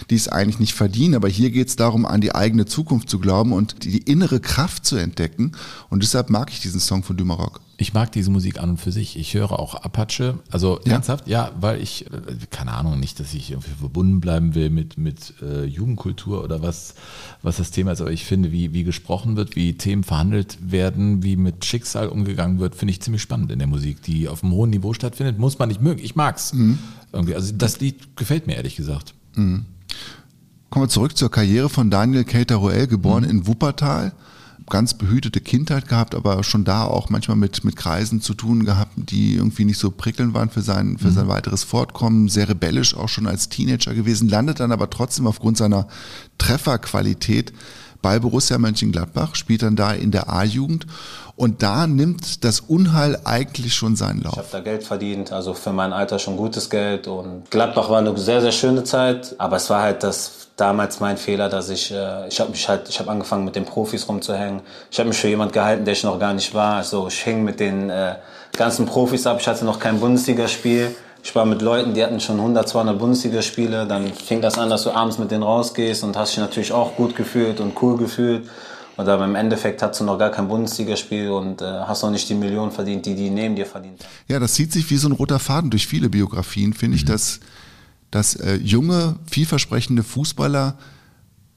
[0.09, 1.15] die es eigentlich nicht verdienen.
[1.15, 4.85] Aber hier geht es darum, an die eigene Zukunft zu glauben und die, innere Kraft
[4.85, 5.53] zu entdecken.
[5.89, 7.61] Und deshalb mag ich diesen Song von Dumarok.
[7.81, 9.17] Ich mag diese Musik an und für sich.
[9.17, 10.37] Ich höre auch Apache.
[10.51, 10.93] Also Ja.
[10.93, 12.09] ernsthaft, ja, weil ich, äh,
[12.51, 16.93] keine Ahnung, nicht, dass ich irgendwie verbunden bleiben will mit, mit äh, Jugendkultur oder was,
[17.41, 21.23] was das Thema ist, aber ich finde, wie, wie gesprochen wird, wie Themen verhandelt werden,
[21.23, 24.53] wie mit Schicksal umgegangen wird, finde ich ziemlich spannend in der Musik, die auf einem
[24.53, 25.39] hohen Niveau stattfindet.
[25.39, 26.01] Muss man nicht mögen.
[26.03, 26.53] Ich mag's.
[27.11, 27.33] Irgendwie.
[27.33, 29.15] Also das Lied gefällt mir ehrlich gesagt.
[29.33, 29.65] Kommen
[30.85, 34.13] wir zurück zur Karriere von Daniel Keita-Roel, geboren in Wuppertal.
[34.71, 38.93] Ganz behütete Kindheit gehabt, aber schon da auch manchmal mit, mit Kreisen zu tun gehabt,
[38.95, 42.29] die irgendwie nicht so prickelnd waren für sein, für sein weiteres Fortkommen.
[42.29, 45.87] Sehr rebellisch auch schon als Teenager gewesen, landet dann aber trotzdem aufgrund seiner
[46.37, 47.53] Trefferqualität
[48.01, 50.87] bei Borussia Mönchengladbach, spielt dann da in der A-Jugend
[51.35, 54.51] und da nimmt das Unheil eigentlich schon seinen Ich habe Lauf.
[54.51, 57.07] da Geld verdient, also für mein Alter schon gutes Geld.
[57.07, 59.35] Und Gladbach war eine sehr, sehr schöne Zeit.
[59.37, 62.87] Aber es war halt das damals mein Fehler, dass ich, äh, ich habe mich halt,
[62.87, 64.61] ich habe angefangen mit den Profis rumzuhängen.
[64.91, 66.75] Ich habe mich für jemand gehalten, der ich noch gar nicht war.
[66.75, 68.15] Also ich hing mit den äh,
[68.55, 69.37] ganzen Profis ab.
[69.41, 70.95] Ich hatte noch kein Bundesligaspiel.
[71.23, 73.87] Ich war mit Leuten, die hatten schon 100, 200 Bundesligaspiele.
[73.87, 76.95] Dann fing das an, dass du abends mit denen rausgehst und hast dich natürlich auch
[76.95, 78.47] gut gefühlt und cool gefühlt.
[78.97, 82.29] Und aber im Endeffekt hast du noch gar kein Bundesligaspiel und äh, hast noch nicht
[82.29, 84.09] die Millionen verdient, die die neben dir verdient haben.
[84.27, 87.39] Ja, das zieht sich wie so ein roter Faden durch viele Biografien, finde ich, dass,
[88.11, 90.77] dass äh, junge, vielversprechende Fußballer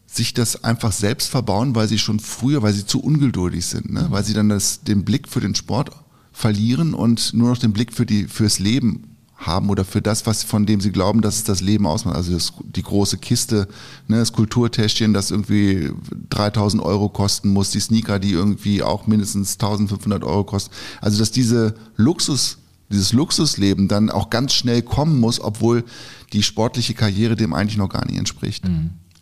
[0.06, 4.06] sich das einfach selbst verbauen, weil sie schon früher, weil sie zu ungeduldig sind, ne?
[4.10, 5.90] weil sie dann das, den Blick für den Sport
[6.32, 10.42] verlieren und nur noch den Blick für die, fürs Leben haben oder für das, was
[10.42, 12.16] von dem sie glauben, dass es das Leben ausmacht.
[12.16, 13.68] Also das, die große Kiste,
[14.08, 15.90] ne, das Kulturtäschchen, das irgendwie
[16.30, 20.72] 3000 Euro kosten muss, die Sneaker, die irgendwie auch mindestens 1500 Euro kosten.
[21.00, 22.58] Also dass diese Luxus,
[22.94, 25.85] dieses Luxusleben dann auch ganz schnell kommen muss, obwohl
[26.33, 28.64] die sportliche Karriere dem eigentlich noch gar nicht entspricht.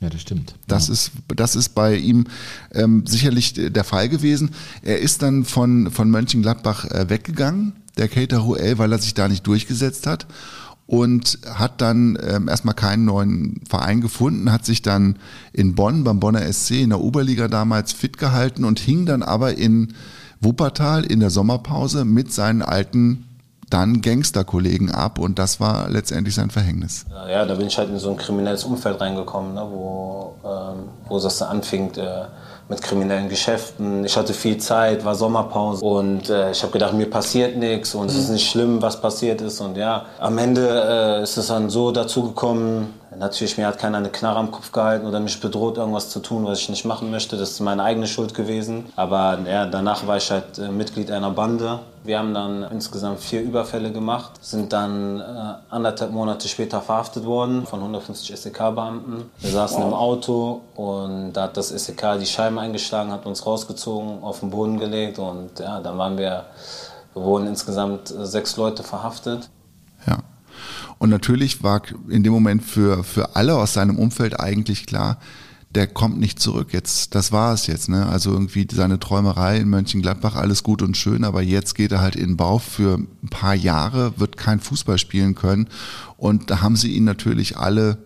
[0.01, 0.55] Ja, das stimmt.
[0.67, 2.25] Das ist, das ist bei ihm
[2.73, 4.51] ähm, sicherlich der Fall gewesen.
[4.83, 9.29] Er ist dann von, von Mönchengladbach äh, weggegangen, der Keita Ruel, weil er sich da
[9.29, 10.27] nicht durchgesetzt hat
[10.87, 15.17] und hat dann ähm, erstmal keinen neuen Verein gefunden, hat sich dann
[15.53, 19.57] in Bonn beim Bonner SC in der Oberliga damals fit gehalten und hing dann aber
[19.57, 19.95] in
[20.41, 23.25] Wuppertal in der Sommerpause mit seinen alten
[23.73, 27.07] dann Gangsterkollegen ab und das war letztendlich sein Verhängnis.
[27.29, 31.19] Ja, da bin ich halt in so ein kriminelles Umfeld reingekommen, ne, wo, ähm, wo
[31.19, 32.27] das dann anfing äh,
[32.69, 34.05] mit kriminellen Geschäften.
[34.05, 38.11] Ich hatte viel Zeit, war Sommerpause und äh, ich habe gedacht, mir passiert nichts und
[38.11, 39.61] es ist nicht schlimm, was passiert ist.
[39.61, 43.99] Und ja, am Ende äh, ist es dann so dazu gekommen, Natürlich, mir hat keiner
[43.99, 47.11] eine Knarre am Kopf gehalten oder mich bedroht, irgendwas zu tun, was ich nicht machen
[47.11, 47.37] möchte.
[47.37, 48.87] Das ist meine eigene Schuld gewesen.
[48.97, 51.81] Aber ja, danach war ich halt äh, Mitglied einer Bande.
[52.05, 55.25] Wir haben dann insgesamt vier Überfälle gemacht, sind dann äh,
[55.71, 59.31] anderthalb Monate später verhaftet worden von 150 SEK-Beamten.
[59.39, 64.23] Wir saßen im Auto und da hat das SEK die Scheiben eingeschlagen, hat uns rausgezogen,
[64.23, 66.47] auf den Boden gelegt und ja, dann waren wir,
[67.15, 69.49] wir wurden insgesamt äh, sechs Leute verhaftet.
[70.07, 70.19] Ja.
[71.03, 75.19] Und natürlich war in dem Moment für, für alle aus seinem Umfeld eigentlich klar,
[75.75, 76.69] der kommt nicht zurück.
[76.71, 78.07] Jetzt, das war es jetzt, ne?
[78.07, 82.15] Also irgendwie seine Träumerei in Mönchengladbach, alles gut und schön, aber jetzt geht er halt
[82.15, 85.67] in Bau für ein paar Jahre, wird kein Fußball spielen können.
[86.19, 87.99] Und da haben sie ihn natürlich alle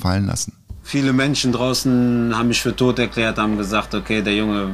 [0.00, 0.54] fallen lassen.
[0.82, 4.70] Viele Menschen draußen haben mich für tot erklärt, haben gesagt, okay, der Junge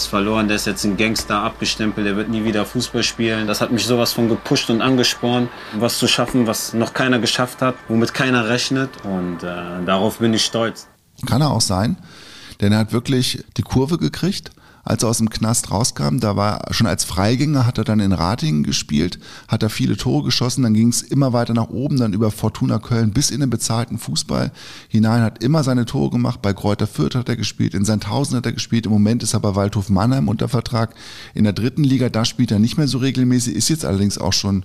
[0.00, 3.46] ist verloren, der ist jetzt ein Gangster, abgestempelt, der wird nie wieder Fußball spielen.
[3.46, 7.62] Das hat mich sowas von gepusht und angespornt, was zu schaffen, was noch keiner geschafft
[7.62, 8.90] hat, womit keiner rechnet.
[9.04, 10.86] Und äh, darauf bin ich stolz.
[11.26, 11.96] Kann er auch sein,
[12.60, 14.50] denn er hat wirklich die Kurve gekriegt.
[14.86, 18.12] Als er aus dem Knast rauskam, da war schon als Freigänger, hat er dann in
[18.12, 19.18] Ratingen gespielt,
[19.48, 22.78] hat er viele Tore geschossen, dann ging es immer weiter nach oben, dann über Fortuna
[22.78, 24.52] Köln bis in den bezahlten Fußball
[24.88, 28.46] hinein, hat immer seine Tore gemacht, bei Kräuter Fürth hat er gespielt, in Sandhausen hat
[28.46, 30.94] er gespielt, im Moment ist er bei Waldhof Mannheim unter Vertrag,
[31.34, 34.32] in der dritten Liga, da spielt er nicht mehr so regelmäßig, ist jetzt allerdings auch
[34.32, 34.64] schon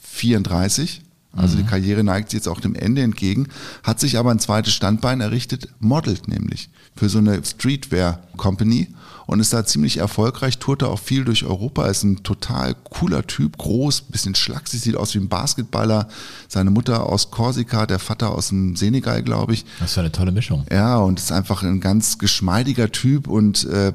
[0.00, 1.02] 34,
[1.36, 3.48] also die Karriere neigt jetzt auch dem Ende entgegen,
[3.82, 8.88] hat sich aber ein zweites Standbein errichtet, modelt nämlich für so eine Streetwear Company
[9.26, 13.26] und ist da ziemlich erfolgreich, tourt da auch viel durch Europa, ist ein total cooler
[13.26, 16.08] Typ, groß, bisschen schlaksig, sieht aus wie ein Basketballer,
[16.48, 19.66] seine Mutter aus Korsika, der Vater aus dem Senegal, glaube ich.
[19.80, 20.64] Das ist eine tolle Mischung.
[20.72, 23.92] Ja, und ist einfach ein ganz geschmeidiger Typ und äh,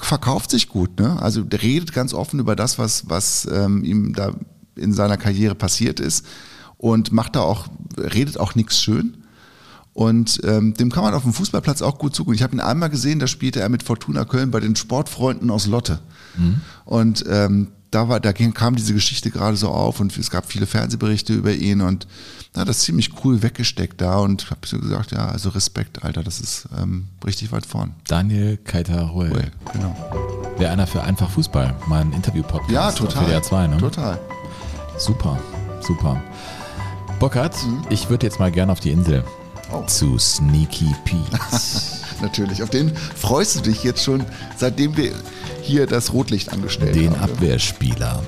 [0.00, 1.00] verkauft sich gut.
[1.00, 1.20] Ne?
[1.20, 4.30] Also redet ganz offen über das, was, was ähm, ihm da
[4.76, 6.24] in seiner Karriere passiert ist
[6.78, 9.18] und macht da auch, redet auch nichts schön.
[9.92, 12.36] Und ähm, dem kann man auf dem Fußballplatz auch gut zugucken.
[12.36, 15.66] Ich habe ihn einmal gesehen, da spielte er mit Fortuna Köln bei den Sportfreunden aus
[15.66, 15.98] Lotte.
[16.84, 20.66] Und ähm, da war, da kam diese Geschichte gerade so auf und es gab viele
[20.66, 22.06] Fernsehberichte über ihn und
[22.56, 26.40] hat das ziemlich cool weggesteckt da und habe so gesagt, ja, also Respekt, Alter, das
[26.40, 27.94] ist ähm, richtig weit vorn.
[28.06, 29.30] Daniel Keiter-Ruel.
[29.32, 29.96] Well, genau.
[30.58, 31.74] Wäre einer für einfach Fußball.
[31.86, 32.70] Mal ein Interview-Podcast.
[32.70, 33.26] Ja, total.
[33.26, 33.78] WDR 2, ne?
[33.78, 34.18] Total.
[34.98, 35.40] Super,
[35.80, 36.22] super.
[37.18, 37.54] Burkhard,
[37.90, 39.26] ich würde jetzt mal gerne auf die Insel Mhm.
[39.74, 39.84] Oh.
[39.86, 41.38] zu Sneaky Pete.
[42.22, 42.62] Natürlich.
[42.62, 44.24] Auf den freust du dich jetzt schon,
[44.56, 45.12] seitdem wir
[45.60, 47.32] hier das Rotlicht angestellt den haben.
[47.32, 48.22] Abwehrspieler,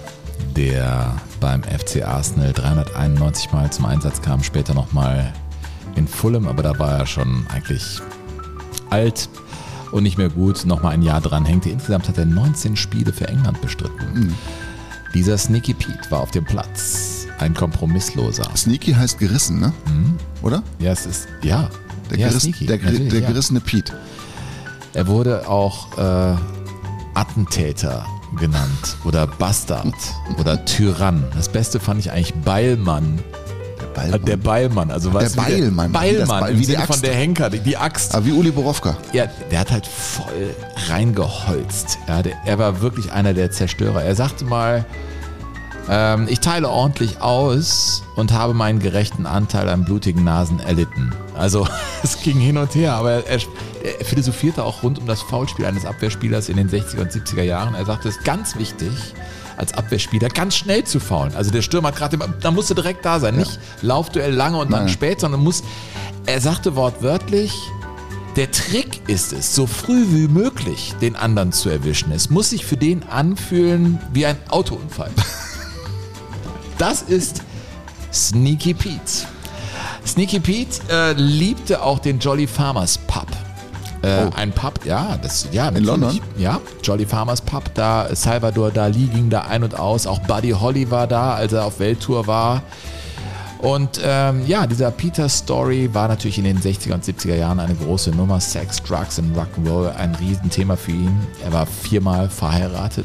[0.55, 5.33] der beim FC Arsenal 391 Mal zum Einsatz kam, später nochmal
[5.96, 8.00] in Fulham, aber da war er schon eigentlich
[8.90, 9.31] alt
[9.92, 11.70] und nicht mehr gut, nochmal ein Jahr dran hängte.
[11.70, 14.37] Insgesamt hat er 19 Spiele für England bestritten.
[15.14, 18.44] Dieser Sneaky Pete war auf dem Platz, ein Kompromissloser.
[18.57, 19.72] Sneaky heißt gerissen, ne?
[20.42, 20.62] Oder?
[20.79, 21.68] Ja, es ist, ja,
[22.11, 23.29] Der, ja, geriss, Sneaky, der, der ja.
[23.29, 23.92] gerissene Piet.
[24.92, 26.35] Er wurde auch äh,
[27.14, 28.05] Attentäter
[28.38, 29.94] genannt oder Bastard
[30.38, 31.24] oder Tyrann.
[31.35, 33.18] Das Beste fand ich eigentlich Beilmann.
[33.96, 34.24] Der Äh, Ballmann.
[34.24, 37.50] Der Beilmann, also wie der- Beilmann, wie das Beilmann, Beil- wie Sinne von der Henker,
[37.50, 38.14] die, die Axt.
[38.14, 38.96] Ah, wie Uli Borowka.
[39.12, 40.55] Ja, der hat halt voll
[40.88, 41.98] reingeholzt.
[42.07, 44.03] Ja, der, er war wirklich einer der Zerstörer.
[44.05, 44.85] Er sagte mal,
[45.88, 51.12] ähm, ich teile ordentlich aus und habe meinen gerechten Anteil an blutigen Nasen erlitten.
[51.36, 51.66] Also
[52.02, 53.40] es ging hin und her, aber er, er,
[53.98, 57.74] er philosophierte auch rund um das Foulspiel eines Abwehrspielers in den 60er und 70er Jahren.
[57.74, 58.90] Er sagte, es ist ganz wichtig,
[59.56, 61.34] als Abwehrspieler ganz schnell zu faulen.
[61.34, 64.72] Also der Stürmer hat gerade, da musst du direkt da sein, nicht Laufduell lange und
[64.72, 64.88] dann Nein.
[64.88, 65.62] spät, sondern muss,
[66.26, 67.52] er sagte wortwörtlich,
[68.36, 72.12] der Trick ist es, so früh wie möglich den anderen zu erwischen.
[72.12, 75.10] Es muss sich für den anfühlen wie ein Autounfall.
[76.80, 77.42] Das ist
[78.10, 79.26] Sneaky Pete.
[80.06, 83.26] Sneaky Pete äh, liebte auch den Jolly Farmers Pub.
[84.02, 84.30] Äh, Oh.
[84.34, 85.86] Ein Pub, ja, das, ja, natürlich.
[85.86, 86.20] London?
[86.38, 90.90] Ja, Jolly Farmers Pub, da Salvador Dali ging da ein und aus, auch Buddy Holly
[90.90, 92.62] war da, als er auf Welttour war.
[93.58, 97.74] Und ähm, ja, dieser Peter Story war natürlich in den 60er und 70er Jahren eine
[97.74, 98.40] große Nummer.
[98.40, 101.14] Sex, Drugs und Rock'n'Roll, ein Riesenthema für ihn.
[101.44, 103.04] Er war viermal verheiratet.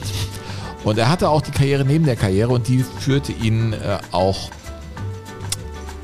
[0.86, 4.50] Und er hatte auch die Karriere neben der Karriere und die führte ihn äh, auch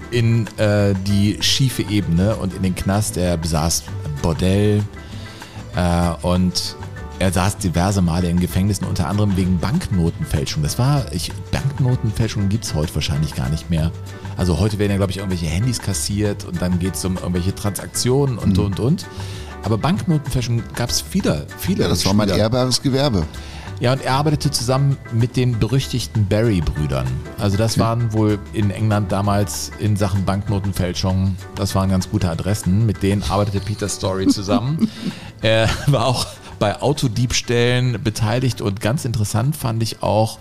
[0.09, 3.15] in äh, die schiefe Ebene und in den Knast.
[3.15, 3.83] Er besaß
[4.21, 4.83] Bordell
[5.75, 6.75] äh, und
[7.19, 10.63] er saß diverse Male in Gefängnissen, unter anderem wegen Banknotenfälschung.
[10.63, 13.91] Das war, ich, Banknotenfälschung gibt's heute wahrscheinlich gar nicht mehr.
[14.37, 18.39] Also heute werden ja, glaube ich, irgendwelche Handys kassiert und dann geht's um irgendwelche Transaktionen
[18.39, 18.63] und Mhm.
[18.65, 19.05] und und.
[19.63, 21.83] Aber Banknotenfälschung gab's viele, viele.
[21.83, 22.43] Ja, das war mein Spieler.
[22.45, 23.23] ehrbares Gewerbe.
[23.81, 27.07] Ja, und er arbeitete zusammen mit den berüchtigten Barry-Brüdern.
[27.39, 32.85] Also das waren wohl in England damals in Sachen Banknotenfälschung, das waren ganz gute Adressen.
[32.85, 34.87] Mit denen arbeitete Peter Story zusammen.
[35.41, 36.27] er war auch
[36.61, 40.37] bei Autodiebstählen beteiligt und ganz interessant fand ich auch,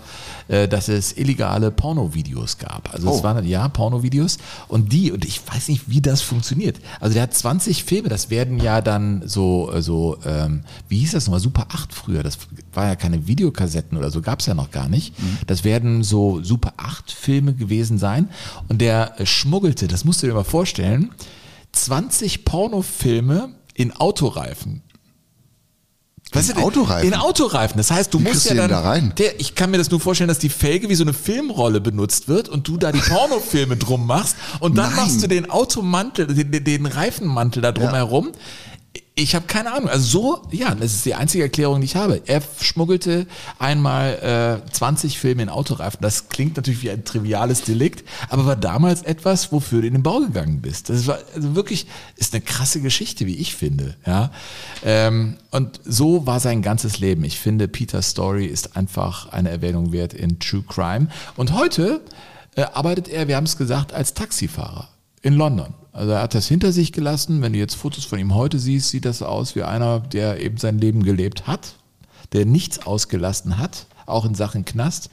[0.49, 2.93] äh, dass es illegale Pornovideos gab.
[2.93, 3.23] Also es Oh.
[3.23, 6.79] waren ja Pornovideos und die, und ich weiß nicht, wie das funktioniert.
[6.99, 11.13] Also der hat 20 Filme, das werden ja dann so, äh, so ähm, wie hieß
[11.13, 12.37] das nochmal, Super 8 früher, das
[12.71, 15.15] war ja keine Videokassetten oder so, gab's ja noch gar nicht.
[15.47, 18.29] Das werden so Super 8 Filme gewesen sein
[18.69, 21.09] und der äh, schmuggelte, das musst du dir mal vorstellen,
[21.71, 24.83] 20 Pornofilme in Autoreifen.
[26.33, 27.07] Weißt In Autoreifen?
[27.09, 27.77] In Autoreifen.
[27.77, 29.13] Das heißt, du Wie musst ja dann, da rein?
[29.17, 32.29] Der, ich kann mir das nur vorstellen, dass die Felge wie so eine Filmrolle benutzt
[32.29, 34.95] wird und du da die Pornofilme drum machst und dann Nein.
[35.05, 37.95] machst du den Automantel, den, den- den Reifenmantel da drum Ja.
[37.95, 38.31] herum.
[39.13, 39.89] Ich habe keine Ahnung.
[39.89, 42.21] Also so, ja, das ist die einzige Erklärung, die ich habe.
[42.25, 43.27] Er schmuggelte
[43.59, 45.99] einmal äh, 20 Filme in Autoreifen.
[46.01, 50.03] Das klingt natürlich wie ein triviales Delikt, aber war damals etwas, wofür du in den
[50.03, 50.89] Bau gegangen bist.
[50.89, 53.95] Das war also wirklich, ist eine krasse Geschichte, wie ich finde.
[54.07, 54.31] Ja,
[54.83, 57.23] ähm, und so war sein ganzes Leben.
[57.23, 61.09] Ich finde, Peters Story ist einfach eine Erwähnung wert in True Crime.
[61.35, 62.01] Und heute
[62.55, 64.87] äh, arbeitet er, wir haben es gesagt, als Taxifahrer
[65.21, 65.73] in London.
[65.91, 67.41] Also er hat das hinter sich gelassen.
[67.41, 70.57] Wenn du jetzt Fotos von ihm heute siehst, sieht das aus wie einer, der eben
[70.57, 71.75] sein Leben gelebt hat,
[72.33, 75.09] der nichts ausgelassen hat, auch in Sachen Knast.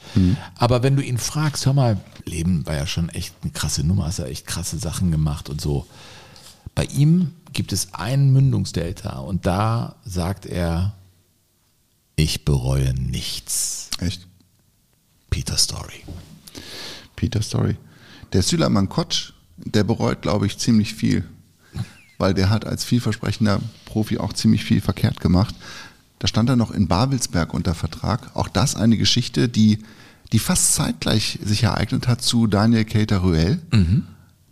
[0.57, 4.07] Aber wenn du ihn fragst, hör mal, Leben war ja schon echt eine krasse Nummer,
[4.07, 5.87] hast ja echt krasse Sachen gemacht und so.
[6.75, 10.94] Bei ihm gibt es einen Mündungsdelta und da sagt er,
[12.14, 13.90] ich bereue nichts.
[14.01, 14.27] Echt?
[15.31, 16.05] Peter Story.
[17.16, 17.77] Peter Story.
[18.33, 19.33] Der Süleyman Kotsch,
[19.64, 21.25] der bereut, glaube ich, ziemlich viel.
[22.18, 25.55] Weil der hat als vielversprechender Profi auch ziemlich viel verkehrt gemacht.
[26.18, 28.35] Da stand er noch in Babelsberg unter Vertrag.
[28.35, 29.79] Auch das eine Geschichte, die,
[30.33, 33.61] die fast zeitgleich sich ereignet hat zu Daniel Keita-Ruel.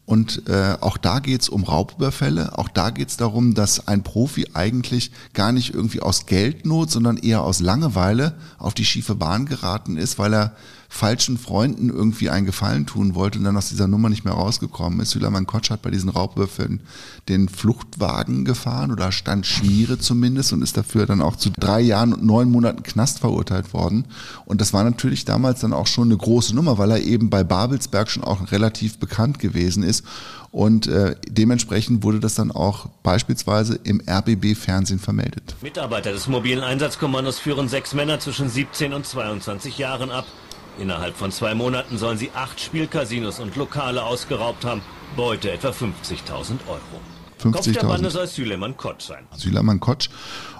[0.06, 2.56] Und äh, auch da geht's um Raubüberfälle.
[2.56, 7.42] Auch da geht's darum, dass ein Profi eigentlich gar nicht irgendwie aus Geldnot, sondern eher
[7.42, 10.52] aus Langeweile auf die schiefe Bahn geraten ist, weil er
[10.88, 15.00] falschen Freunden irgendwie einen Gefallen tun wollte und dann aus dieser Nummer nicht mehr rausgekommen
[15.00, 15.10] ist.
[15.10, 16.80] Süleyman Kotsch hat bei diesen Raubüberfällen
[17.28, 22.12] den Fluchtwagen gefahren oder stand Schmiere zumindest und ist dafür dann auch zu drei Jahren
[22.12, 24.06] und neun Monaten Knast verurteilt worden.
[24.44, 27.44] Und das war natürlich damals dann auch schon eine große Nummer, weil er eben bei
[27.44, 30.04] Babelsberg schon auch relativ bekannt gewesen ist.
[30.52, 35.54] Und äh, dementsprechend wurde das dann auch beispielsweise im RBB-Fernsehen vermeldet.
[35.60, 40.24] Mitarbeiter des mobilen Einsatzkommandos führen sechs Männer zwischen 17 und 22 Jahren ab.
[40.78, 44.82] Innerhalb von zwei Monaten sollen sie acht Spielcasinos und Lokale ausgeraubt haben.
[45.16, 47.50] Beute etwa 50.000 Euro.
[47.52, 47.86] Kopf der 50.000.
[47.86, 49.24] Bande soll Süleyman Kotsch sein.
[49.36, 50.10] Süleyman Kotsch.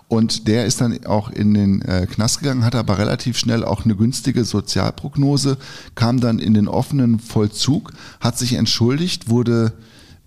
[0.09, 3.85] Und der ist dann auch in den äh, Knast gegangen, hatte aber relativ schnell auch
[3.85, 5.59] eine günstige Sozialprognose,
[5.97, 9.73] kam dann in den offenen Vollzug, hat sich entschuldigt, wurde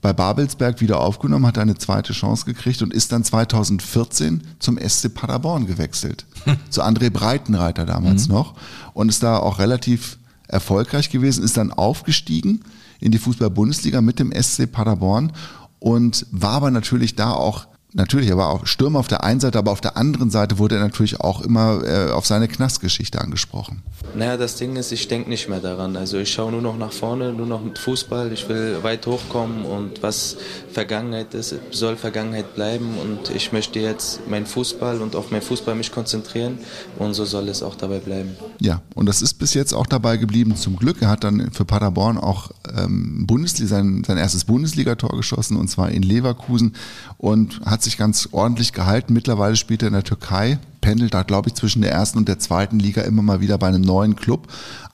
[0.01, 5.13] bei Babelsberg wieder aufgenommen, hat eine zweite Chance gekriegt und ist dann 2014 zum SC
[5.13, 6.25] Paderborn gewechselt.
[6.69, 8.55] Zu André Breitenreiter damals noch
[8.93, 12.61] und ist da auch relativ erfolgreich gewesen, ist dann aufgestiegen
[12.99, 15.33] in die Fußball-Bundesliga mit dem SC Paderborn
[15.79, 19.57] und war aber natürlich da auch Natürlich, er war auch Stürmer auf der einen Seite,
[19.57, 23.81] aber auf der anderen Seite wurde er natürlich auch immer äh, auf seine Knastgeschichte angesprochen.
[24.15, 25.95] Naja, das Ding ist, ich denke nicht mehr daran.
[25.95, 28.31] Also ich schaue nur noch nach vorne, nur noch mit Fußball.
[28.31, 30.37] Ich will weit hochkommen und was
[30.71, 32.95] Vergangenheit ist, soll Vergangenheit bleiben.
[33.01, 36.59] Und ich möchte jetzt meinen Fußball und auf meinen Fußball mich konzentrieren.
[36.99, 38.35] Und so soll es auch dabei bleiben.
[38.59, 41.01] Ja, und das ist bis jetzt auch dabei geblieben, zum Glück.
[41.01, 45.89] Er hat dann für Paderborn auch ähm, Bundesliga, sein, sein erstes Bundesligator geschossen, und zwar
[45.89, 46.75] in Leverkusen,
[47.17, 49.13] und hat sich ganz ordentlich gehalten.
[49.13, 52.39] Mittlerweile spielt er in der Türkei, pendelt da, glaube ich, zwischen der ersten und der
[52.39, 54.47] zweiten Liga immer mal wieder bei einem neuen Club.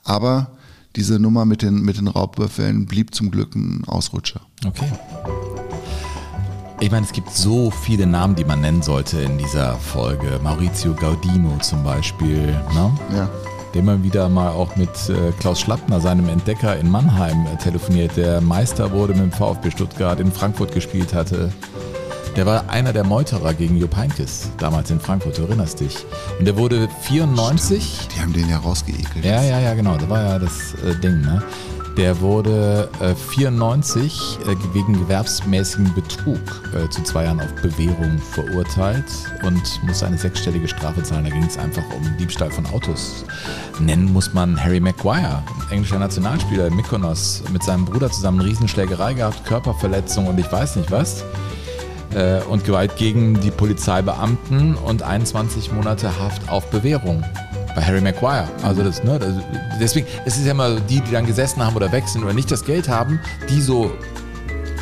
[0.04, 0.50] Aber
[0.96, 4.40] diese Nummer mit den, mit den Raubüberfällen blieb zum Glück ein Ausrutscher.
[4.66, 4.90] Okay.
[6.80, 10.38] Ich meine, es gibt so viele Namen, die man nennen sollte in dieser Folge.
[10.42, 12.94] Maurizio Gaudino zum Beispiel, ne?
[13.14, 13.30] Ja.
[13.74, 18.16] dem man wieder mal auch mit äh, Klaus Schlappner, seinem Entdecker in Mannheim, äh, telefoniert,
[18.16, 21.50] der Meister wurde mit dem VfB Stuttgart, in Frankfurt gespielt hatte.
[22.36, 25.96] Der war einer der Meuterer gegen Jupp Heynckes, damals in Frankfurt, du erinnerst dich.
[26.38, 29.24] Und der wurde 94 Die haben den ja rausgeekelt.
[29.24, 29.96] ja, ja, ja, genau.
[29.96, 31.22] Das war ja das äh, Ding.
[31.22, 31.42] Ne?
[31.96, 36.38] Der wurde äh, 94 äh, wegen gewerbsmäßigen Betrug
[36.74, 39.06] äh, zu zwei Jahren auf Bewährung verurteilt
[39.42, 41.24] und musste eine sechsstellige Strafe zahlen.
[41.24, 43.24] Da ging es einfach um Diebstahl von Autos.
[43.80, 49.46] Nennen muss man Harry Maguire, englischer Nationalspieler in Mykonos, mit seinem Bruder zusammen Riesenschlägerei gehabt,
[49.46, 51.24] Körperverletzung und ich weiß nicht was.
[52.14, 57.24] Äh, und Gewalt gegen die Polizeibeamten und 21 Monate Haft auf Bewährung
[57.74, 58.48] bei Harry Maguire.
[58.62, 59.34] Also das, ne, das,
[59.80, 62.32] deswegen, es ist ja immer so, die, die dann gesessen haben oder weg sind oder
[62.32, 63.90] nicht das Geld haben, die so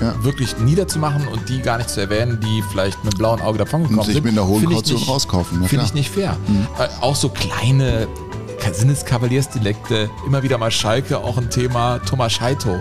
[0.01, 0.12] Ja.
[0.22, 3.99] wirklich niederzumachen und die gar nicht zu erwähnen, die vielleicht mit einem blauen Auge davongekommen
[4.01, 4.25] Und sich sind.
[4.25, 5.93] mit einer hohen finde ich Kaution nicht- rauskaufen, na Finde ich.
[5.93, 5.99] Mhm.
[5.99, 6.37] nicht fair.
[6.79, 8.07] Äh, auch so kleine
[8.72, 12.81] Sinneskavaliersdialekte, immer wieder mal Schalke, auch ein Thema, Thomas Scheito.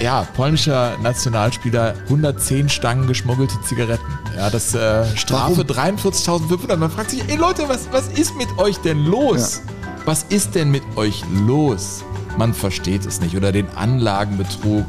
[0.00, 4.06] Ja, polnischer Nationalspieler, 110 Stangen geschmuggelte Zigaretten.
[4.36, 6.76] Ja, das äh, Strafe 43.500.
[6.76, 9.60] Man fragt sich, ey Leute, was, was ist mit euch denn los?
[10.04, 12.04] Was ist denn mit euch los?
[12.36, 13.36] Man versteht es nicht.
[13.36, 14.86] Oder den Anlagenbetrug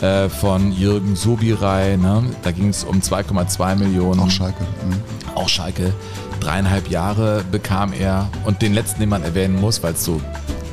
[0.00, 1.96] äh, von Jürgen Sobirai.
[1.96, 2.24] Ne?
[2.42, 4.20] Da ging es um 2,2 Millionen.
[4.20, 4.62] Auch Schalke.
[4.62, 5.36] Mhm.
[5.36, 5.92] Auch Schalke.
[6.40, 8.28] Dreieinhalb Jahre bekam er.
[8.44, 10.20] Und den letzten, den man erwähnen muss, weil es so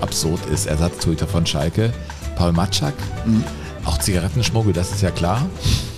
[0.02, 1.94] absurd ist, Ersatztorhüter von Schalke,
[2.44, 2.94] Paul Matschak.
[3.86, 5.46] Auch Zigarettenschmuggel, das ist ja klar.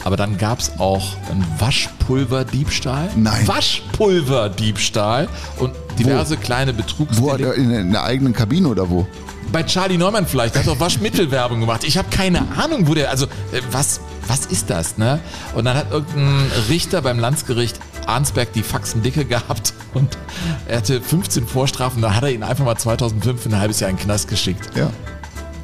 [0.03, 3.09] Aber dann gab es auch einen Waschpulverdiebstahl.
[3.15, 3.47] Nein.
[3.47, 5.27] Waschpulverdiebstahl
[5.57, 7.45] und diverse kleine Wo hat Betrugsdelikte.
[7.47, 9.07] er in, in der eigenen Kabine oder wo?
[9.51, 11.83] Bei Charlie Neumann vielleicht, der hat doch Waschmittelwerbung gemacht.
[11.83, 15.19] Ich habe keine Ahnung, wo der, also äh, was, was ist das, ne?
[15.55, 20.15] Und dann hat irgendein Richter beim Landsgericht Arnsberg die Faxen dicke gehabt und
[20.67, 23.89] er hatte 15 Vorstrafen, dann hat er ihn einfach mal 2005 für ein halbes Jahr
[23.89, 24.69] in den Knast geschickt.
[24.75, 24.91] Ja.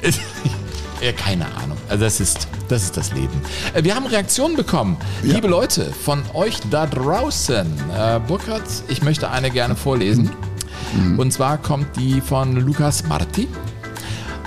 [1.02, 1.76] Ja, keine Ahnung.
[1.88, 3.42] Also das ist, das ist das Leben.
[3.74, 4.96] Äh, Wir haben Reaktionen bekommen.
[5.24, 5.34] Ja.
[5.34, 7.66] Liebe Leute, von euch da draußen.
[7.90, 10.30] Äh, Burkhard, ich möchte eine gerne vorlesen.
[11.16, 13.48] Und zwar kommt die von Lukas Marti.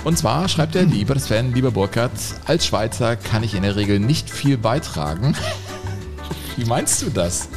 [0.04, 2.12] Und zwar schreibt er, lieber Sven, lieber Burkhard,
[2.46, 5.34] als Schweizer kann ich in der Regel nicht viel beitragen.
[6.56, 7.48] Wie meinst du das,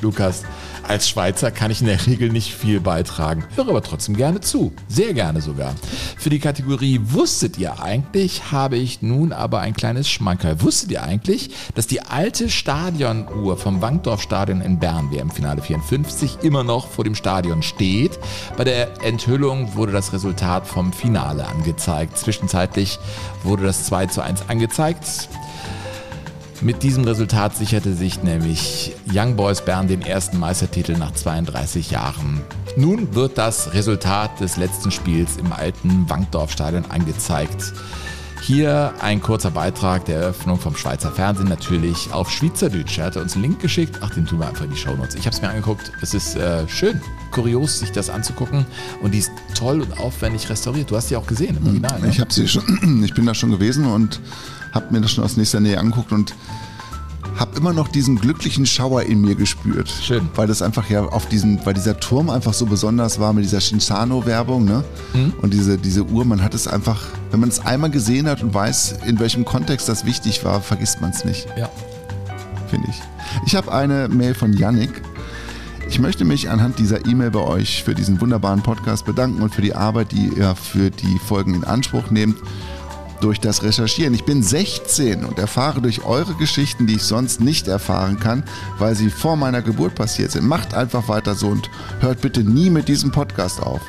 [0.00, 0.42] Lukas?
[0.86, 4.72] Als Schweizer kann ich in der Regel nicht viel beitragen, höre aber trotzdem gerne zu,
[4.88, 5.74] sehr gerne sogar.
[6.16, 10.60] Für die Kategorie Wusstet ihr eigentlich, habe ich nun aber ein kleines Schmankerl.
[10.60, 16.88] Wusstet ihr eigentlich, dass die alte Stadionuhr vom Wankdorf-Stadion in Bern, WM-Finale 54, immer noch
[16.88, 18.18] vor dem Stadion steht?
[18.56, 22.18] Bei der Enthüllung wurde das Resultat vom Finale angezeigt.
[22.18, 22.98] Zwischenzeitlich
[23.44, 25.28] wurde das 2 zu 1 angezeigt.
[26.62, 32.40] Mit diesem Resultat sicherte sich nämlich Young Boys Bern den ersten Meistertitel nach 32 Jahren.
[32.76, 37.72] Nun wird das Resultat des letzten Spiels im alten Wankdorf-Stadion angezeigt.
[38.42, 42.96] Hier ein kurzer Beitrag der Eröffnung vom Schweizer Fernsehen, natürlich auf Schweizerdeutsch.
[42.98, 43.98] Er hatte uns einen Link geschickt.
[44.00, 45.16] Ach, den tun wir einfach in die Shownotes.
[45.16, 45.90] Ich habe es mir angeguckt.
[46.00, 47.00] Es ist äh, schön,
[47.32, 48.66] kurios, sich das anzugucken.
[49.00, 50.92] Und die ist toll und aufwendig restauriert.
[50.92, 52.00] Du hast sie auch gesehen im Original.
[52.00, 52.08] Ne?
[52.08, 54.20] Ich habe sie schon, ich bin da schon gewesen und
[54.72, 56.34] habe mir das schon aus nächster Nähe angeguckt und
[57.38, 59.92] habe immer noch diesen glücklichen Schauer in mir gespürt.
[60.02, 60.28] Schön.
[60.34, 63.60] Weil das einfach ja auf diesen, weil dieser Turm einfach so besonders war mit dieser
[63.60, 64.84] Shinzano-Werbung, ne?
[65.14, 65.32] Mhm.
[65.40, 67.00] Und diese, diese Uhr, man hat es einfach,
[67.30, 71.00] wenn man es einmal gesehen hat und weiß, in welchem Kontext das wichtig war, vergisst
[71.00, 71.70] man es nicht, ja.
[72.68, 73.00] finde ich.
[73.46, 75.02] Ich habe eine Mail von Yannick.
[75.88, 79.62] Ich möchte mich anhand dieser E-Mail bei euch für diesen wunderbaren Podcast bedanken und für
[79.62, 82.36] die Arbeit, die ihr für die Folgen in Anspruch nehmt
[83.22, 84.14] durch das Recherchieren.
[84.14, 88.42] Ich bin 16 und erfahre durch eure Geschichten, die ich sonst nicht erfahren kann,
[88.78, 90.46] weil sie vor meiner Geburt passiert sind.
[90.46, 91.70] Macht einfach weiter so und
[92.00, 93.80] hört bitte nie mit diesem Podcast auf.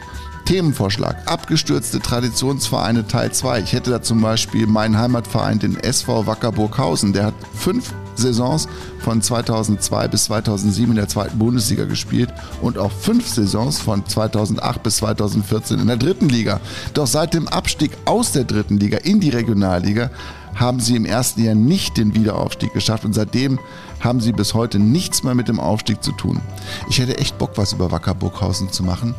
[0.46, 3.62] Themenvorschlag, abgestürzte Traditionsvereine Teil 2.
[3.62, 7.14] Ich hätte da zum Beispiel meinen Heimatverein, den SV Wacker Burghausen.
[7.14, 8.68] Der hat fünf Saisons
[9.00, 12.30] von 2002 bis 2007 in der zweiten Bundesliga gespielt
[12.62, 16.60] und auch fünf Saisons von 2008 bis 2014 in der dritten Liga.
[16.94, 20.10] Doch seit dem Abstieg aus der dritten Liga in die Regionalliga
[20.56, 23.60] haben sie im ersten Jahr nicht den Wiederaufstieg geschafft und seitdem
[24.00, 26.42] haben sie bis heute nichts mehr mit dem Aufstieg zu tun.
[26.90, 29.16] Ich hätte echt Bock, was über Wacker Burghausen zu machen,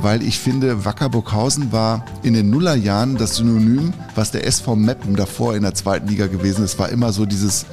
[0.00, 5.16] weil ich finde, Wacker Burghausen war in den Nullerjahren das Synonym, was der SV Meppen
[5.16, 6.78] davor in der zweiten Liga gewesen ist.
[6.78, 7.66] War immer so dieses,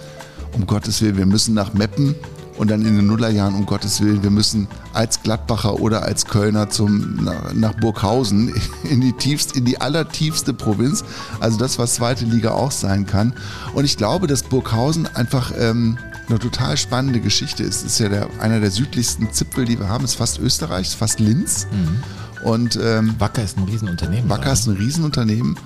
[0.54, 2.16] um Gottes Willen, wir müssen nach Meppen
[2.58, 6.70] und dann in den Nullerjahren, um Gottes Willen, wir müssen als Gladbacher oder als Kölner
[6.70, 11.04] zum, nach, Burghausen in die tiefst, in die allertiefste Provinz.
[11.40, 13.34] Also das, was zweite Liga auch sein kann.
[13.74, 15.98] Und ich glaube, dass Burghausen einfach ähm,
[16.30, 17.84] eine total spannende Geschichte ist.
[17.86, 21.20] Ist ja der, einer der südlichsten Zipfel, die wir haben, ist fast Österreich, ist fast
[21.20, 21.68] Linz.
[22.44, 24.30] Und ähm, Wacker ist ein Riesenunternehmen.
[24.30, 25.58] Wacker ist ein Riesenunternehmen.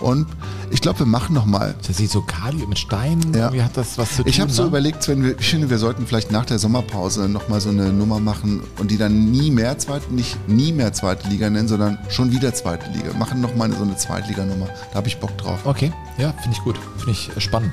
[0.00, 0.26] Und
[0.70, 1.74] ich glaube, wir machen noch mal.
[1.86, 3.52] Das sieht so Kali mit Steinen, Ja.
[3.52, 4.26] wie hat das was zu tun?
[4.26, 4.68] Ich habe so ne?
[4.68, 7.92] überlegt, Sven, wir, ich finde, wir sollten vielleicht nach der Sommerpause noch mal so eine
[7.92, 11.98] Nummer machen und die dann nie mehr zweite, nicht nie mehr zweite Liga nennen, sondern
[12.08, 13.12] schon wieder zweite Liga.
[13.18, 14.66] Machen noch mal eine, so eine Zweitliganummer.
[14.90, 15.60] Da habe ich Bock drauf.
[15.64, 16.78] Okay, ja, finde ich gut.
[16.96, 17.72] Finde ich spannend.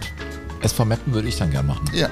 [0.61, 1.89] SV Meppen würde ich dann gern machen.
[1.93, 2.09] Ja.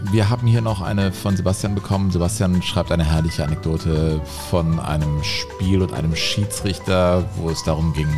[0.00, 2.10] Wir haben hier noch eine von Sebastian bekommen.
[2.10, 8.08] Sebastian schreibt eine herrliche Anekdote von einem Spiel und einem Schiedsrichter, wo es darum ging,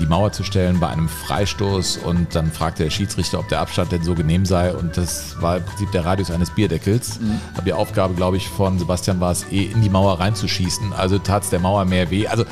[0.00, 3.92] die Mauer zu stellen bei einem Freistoß und dann fragte der Schiedsrichter, ob der Abstand
[3.92, 7.20] denn so genehm sei und das war im Prinzip der Radius eines Bierdeckels.
[7.54, 10.92] Aber die Aufgabe, glaube ich, von Sebastian war es, eh in die Mauer reinzuschießen.
[10.92, 12.26] Also tat es der Mauer mehr weh.
[12.26, 12.44] Also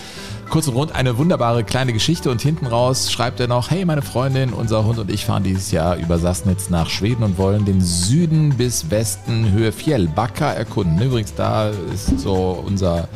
[0.52, 4.02] kurz und rund eine wunderbare kleine Geschichte und hinten raus schreibt er noch, hey meine
[4.02, 7.80] Freundin, unser Hund und ich fahren dieses Jahr über Sassnitz nach Schweden und wollen den
[7.80, 11.00] Süden bis Westen Höhe Fjällbacka erkunden.
[11.00, 13.08] Übrigens, da ist so unser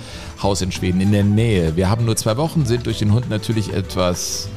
[0.43, 1.77] Haus in Schweden in der Nähe.
[1.77, 4.49] Wir haben nur zwei Wochen, sind durch den Hund natürlich etwas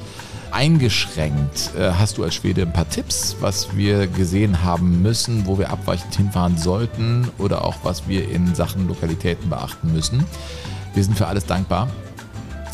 [0.52, 1.72] eingeschränkt.
[1.78, 5.70] Äh, Hast du als Schwede ein paar Tipps, was wir gesehen haben müssen, wo wir
[5.70, 10.24] abweichend hinfahren sollten oder auch was wir in Sachen Lokalitäten beachten müssen?
[10.94, 11.90] Wir sind für alles dankbar.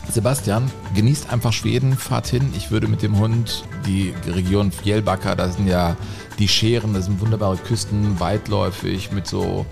[0.10, 2.54] Sebastian, genießt einfach Schweden, fahrt hin.
[2.56, 5.98] Ich würde mit dem Hund die Region Fjällbacka, da sind ja
[6.40, 9.66] die Scheren, das sind wunderbare Küsten, weitläufig mit so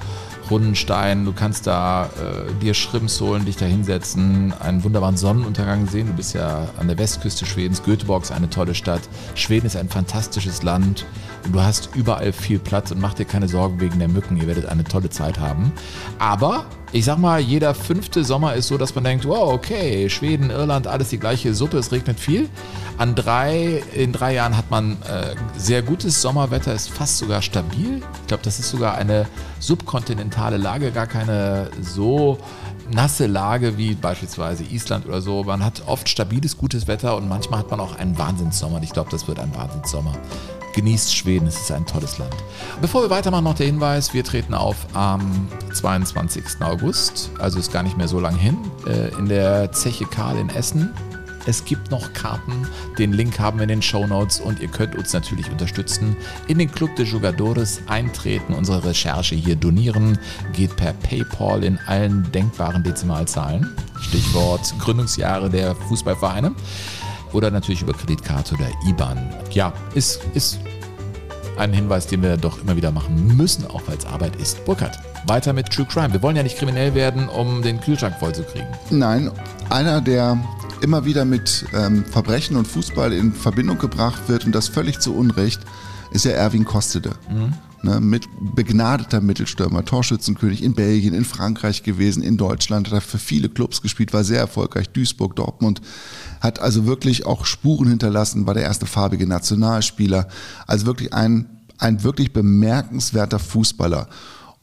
[0.50, 1.26] runden Steinen.
[1.26, 6.08] Du kannst da äh, dir Schrimps holen, dich da hinsetzen, einen wunderbaren Sonnenuntergang sehen.
[6.08, 7.84] Du bist ja an der Westküste Schwedens.
[7.84, 9.02] Göteborg ist eine tolle Stadt.
[9.36, 11.06] Schweden ist ein fantastisches Land.
[11.46, 14.38] Und du hast überall viel Platz und mach dir keine Sorgen wegen der Mücken.
[14.38, 15.72] Ihr werdet eine tolle Zeit haben.
[16.20, 20.52] Aber ich sag mal, jeder fünfte Sommer ist so, dass man denkt, wow, okay, Schweden,
[20.52, 22.48] Irland, alles die gleiche Suppe, es regnet viel.
[23.00, 28.04] An drei, in drei Jahren hat man äh, sehr gutes Sommerwetter, ist fast sogar stabil.
[28.22, 29.26] Ich glaube, das ist sogar eine
[29.60, 32.38] subkontinentale Lage, gar keine so
[32.92, 35.44] nasse Lage wie beispielsweise Island oder so.
[35.44, 38.84] Man hat oft stabiles, gutes Wetter und manchmal hat man auch einen Wahnsinnssommer.
[38.84, 40.14] Ich glaube, das wird ein Wahnsinnssommer.
[40.74, 42.36] Genießt Schweden, es ist ein tolles Land.
[42.82, 46.44] Bevor wir weitermachen, noch der Hinweis, wir treten auf am 22.
[46.62, 48.58] August, also ist gar nicht mehr so lang hin,
[48.88, 50.92] äh, in der Zeche Karl in Essen.
[51.46, 52.68] Es gibt noch Karten,
[52.98, 56.16] den Link haben wir in den Show Notes und ihr könnt uns natürlich unterstützen.
[56.48, 60.18] In den Club de Jugadores eintreten, unsere Recherche hier donieren,
[60.54, 63.76] geht per PayPal in allen denkbaren Dezimalzahlen.
[64.00, 66.54] Stichwort Gründungsjahre der Fußballvereine
[67.34, 69.30] oder natürlich über Kreditkarte oder IBAN.
[69.52, 70.60] Ja, ist, ist
[71.58, 74.64] ein Hinweis, den wir doch immer wieder machen müssen, auch weil es Arbeit ist.
[74.66, 76.14] Burkhard, weiter mit True Crime.
[76.14, 78.68] Wir wollen ja nicht kriminell werden, um den Kühlschrank voll zu kriegen.
[78.90, 79.32] Nein,
[79.70, 80.38] einer, der
[80.82, 85.16] immer wieder mit ähm, Verbrechen und Fußball in Verbindung gebracht wird und das völlig zu
[85.16, 85.62] Unrecht,
[86.12, 87.12] ist ja Erwin Kostede.
[87.86, 93.18] Ne, mit begnadeter Mittelstürmer, Torschützenkönig in Belgien, in Frankreich gewesen, in Deutschland, hat er für
[93.18, 95.82] viele Clubs gespielt, war sehr erfolgreich, Duisburg, Dortmund,
[96.40, 100.30] hat also wirklich auch Spuren hinterlassen, war der erste farbige Nationalspieler,
[100.66, 104.08] also wirklich ein, ein wirklich bemerkenswerter Fußballer.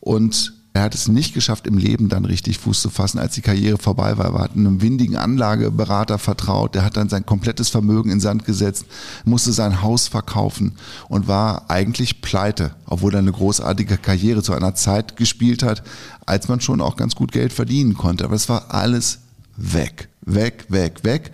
[0.01, 3.41] Und er hat es nicht geschafft, im Leben dann richtig Fuß zu fassen, als die
[3.41, 4.35] Karriere vorbei war.
[4.35, 6.77] Er hat einem windigen Anlageberater vertraut.
[6.77, 8.87] Der hat dann sein komplettes Vermögen in Sand gesetzt,
[9.25, 10.73] musste sein Haus verkaufen
[11.09, 15.83] und war eigentlich pleite, obwohl er eine großartige Karriere zu einer Zeit gespielt hat,
[16.25, 18.25] als man schon auch ganz gut Geld verdienen konnte.
[18.25, 19.19] Aber es war alles
[19.57, 21.33] weg, weg, weg, weg.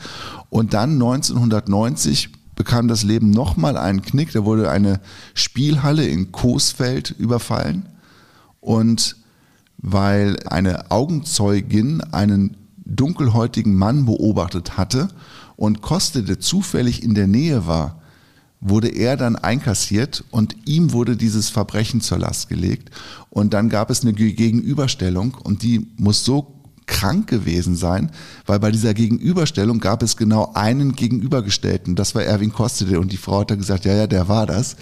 [0.49, 4.33] Und dann 1990 bekam das Leben nochmal einen Knick.
[4.33, 4.99] Da wurde eine
[5.35, 7.87] Spielhalle in Coesfeld überfallen.
[8.61, 9.17] Und
[9.89, 15.07] weil eine Augenzeugin einen dunkelhäutigen Mann beobachtet hatte
[15.55, 18.03] und Kostede zufällig in der Nähe war,
[18.61, 22.91] wurde er dann einkassiert und ihm wurde dieses Verbrechen zur Last gelegt.
[23.31, 26.56] Und dann gab es eine Ge- Gegenüberstellung und die muss so
[26.87, 28.11] krank gewesen sein,
[28.47, 31.97] weil bei dieser Gegenüberstellung gab es genau einen Gegenübergestellten.
[31.97, 34.77] Das war Erwin Kostede und die Frau hat dann gesagt, ja, ja, der war das.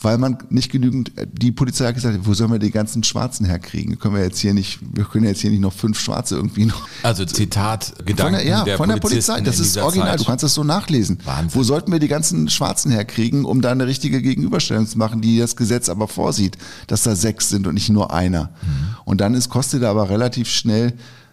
[0.00, 3.98] Weil man nicht genügend, die Polizei hat gesagt, wo sollen wir die ganzen Schwarzen herkriegen?
[3.98, 6.86] Können wir jetzt hier nicht, wir können jetzt hier nicht noch fünf Schwarze irgendwie noch.
[7.02, 9.40] Also Zitat, Von Gedanken der, ja, der von der Polizei.
[9.40, 10.10] Das ist original.
[10.10, 10.20] Zeit.
[10.20, 11.18] Du kannst das so nachlesen.
[11.24, 11.58] Wahnsinn.
[11.58, 15.40] Wo sollten wir die ganzen Schwarzen herkriegen, um da eine richtige Gegenüberstellung zu machen, die
[15.40, 18.50] das Gesetz aber vorsieht, dass da sechs sind und nicht nur einer.
[18.62, 18.96] Mhm.
[19.04, 20.92] Und dann ist Kostede aber relativ schnell,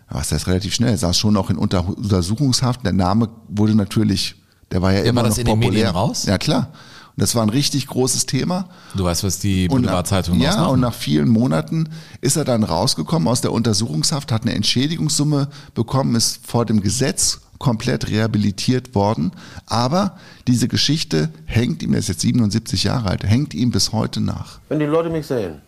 [0.09, 2.85] was heißt relativ schnell, er saß schon auch in Unter Untersuchungshaft.
[2.85, 4.35] Der Name wurde natürlich,
[4.71, 5.71] der war ja Ja, immer war das noch in den populär.
[5.71, 6.25] Medien raus?
[6.25, 6.69] Ja, klar.
[7.15, 8.67] Und das war ein richtig großes Thema.
[8.95, 10.73] Du weißt, was die Boulevardzeitung ja, ausmachen?
[10.73, 11.89] und nach vielen Monaten
[12.21, 17.39] ist er dann rausgekommen aus der Untersuchungshaft, hat eine Entschädigungssumme bekommen, ist vor dem Gesetz
[17.57, 19.31] komplett rehabilitiert worden.
[19.65, 24.19] Aber diese Geschichte hängt ihm, er ist jetzt 77 Jahre alt, hängt ihm bis heute
[24.19, 24.59] nach.
[24.67, 25.61] Wenn die Leute mich sehen,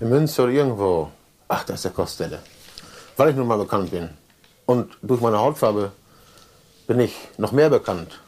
[0.00, 1.10] in Münster oder irgendwo,
[1.48, 2.40] ach, das ist der Kostelle,
[3.16, 4.10] weil ich nun mal bekannt bin.
[4.66, 5.92] Und durch meine Hautfarbe
[6.86, 8.20] bin ich noch mehr bekannt.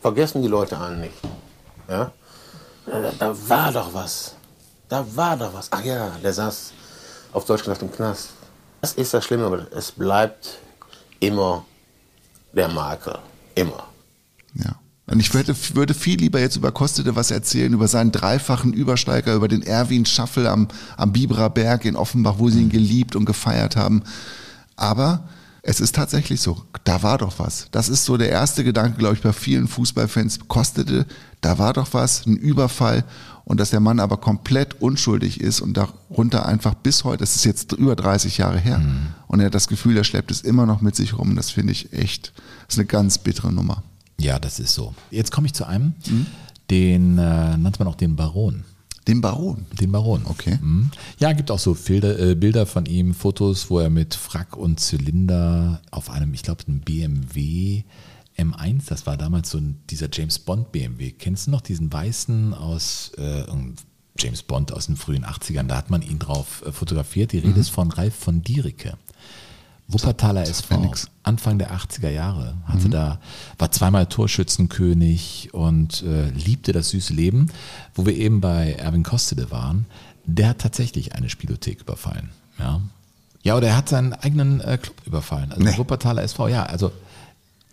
[0.00, 1.14] Vergessen die Leute einen nicht.
[1.88, 2.12] Ja?
[3.18, 4.34] Da, war doch was.
[4.88, 5.68] Da war doch was.
[5.70, 6.72] Ach ja, der saß
[7.32, 8.30] auf Deutsch gesagt im Knast.
[8.80, 10.58] Das ist das Schlimme, aber es bleibt
[11.20, 11.64] immer
[12.52, 13.18] der Makel.
[13.54, 13.88] Immer.
[14.54, 14.74] Ja.
[15.06, 19.34] Und ich würde, würde viel lieber jetzt über Kostete was erzählen, über seinen dreifachen Übersteiger,
[19.34, 23.24] über den Erwin Schaffel am, am Biberer Berg in Offenbach, wo sie ihn geliebt und
[23.24, 24.02] gefeiert haben.
[24.76, 25.28] Aber
[25.62, 27.66] es ist tatsächlich so, da war doch was.
[27.70, 30.40] Das ist so der erste Gedanke, glaube ich, bei vielen Fußballfans.
[30.48, 31.06] Kostete,
[31.40, 33.04] da war doch was, ein Überfall.
[33.44, 37.44] Und dass der Mann aber komplett unschuldig ist und darunter einfach bis heute, das ist
[37.44, 38.80] jetzt über 30 Jahre her.
[39.26, 41.34] Und er hat das Gefühl, er schleppt es immer noch mit sich rum.
[41.34, 42.32] Das finde ich echt,
[42.66, 43.82] das ist eine ganz bittere Nummer.
[44.22, 44.94] Ja, das ist so.
[45.10, 45.94] Jetzt komme ich zu einem,
[46.70, 48.64] den äh, nannte man auch den Baron.
[49.08, 49.66] Den Baron?
[49.80, 50.22] Den Baron.
[50.26, 50.58] Okay.
[50.62, 50.90] Mhm.
[51.18, 54.78] Ja, gibt auch so Bilder, äh, Bilder von ihm, Fotos, wo er mit Frack und
[54.78, 57.82] Zylinder auf einem, ich glaube, einem BMW
[58.38, 61.10] M1, das war damals so ein, dieser James Bond BMW.
[61.10, 63.42] Kennst du noch diesen weißen aus äh,
[64.18, 65.64] James Bond aus den frühen 80ern?
[65.66, 67.32] Da hat man ihn drauf äh, fotografiert.
[67.32, 67.60] Die Rede Mhm.
[67.60, 68.96] ist von Ralf von Diericke.
[69.92, 70.92] Wuppertaler SV.
[71.22, 72.90] Anfang der 80er Jahre, hatte Mhm.
[72.92, 73.18] da,
[73.58, 77.50] war zweimal Torschützenkönig und äh, liebte das süße Leben.
[77.94, 79.86] Wo wir eben bei Erwin Kostede waren,
[80.24, 82.30] der hat tatsächlich eine Spielothek überfallen.
[82.58, 82.80] Ja,
[83.42, 85.52] ja oder er hat seinen eigenen äh, Club überfallen.
[85.52, 85.76] Also Nee.
[85.78, 86.92] Wuppertaler SV, ja, also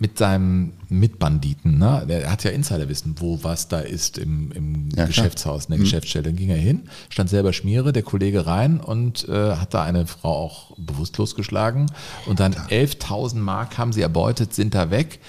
[0.02, 2.06] mit seinem Mitbanditen, ne?
[2.08, 5.06] Der hat ja Insiderwissen, wo was da ist im, im Ja.
[5.06, 5.84] Geschäftshaus, in der Mhm.
[5.84, 6.24] Geschäftsstelle.
[6.24, 10.08] Dann ging er hin, stand selber Schmiere, der Kollege rein und äh, hat da eine
[10.08, 11.88] Frau auch bewusstlos geschlagen.
[12.26, 15.20] Und dann 11.000 Mark haben sie erbeutet, sind da weg.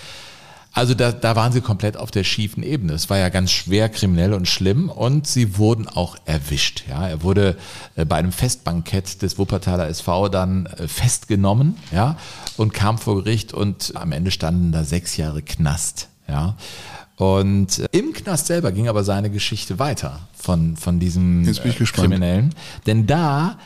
[0.73, 2.93] Also da, da waren sie komplett auf der schiefen Ebene.
[2.93, 6.85] Es war ja ganz schwer kriminell und schlimm und sie wurden auch erwischt.
[6.89, 7.57] Ja, er wurde
[7.97, 12.17] äh, bei einem Festbankett des Wuppertaler SV dann äh, festgenommen, ja,
[12.57, 16.57] und kam vor Gericht und am Ende standen da sechs Jahre Knast, ja.
[17.17, 21.45] Und äh, im Knast selber ging aber seine Geschichte weiter von, von diesem.
[22.09, 22.55] Kriminellen.
[22.87, 23.59] Denn da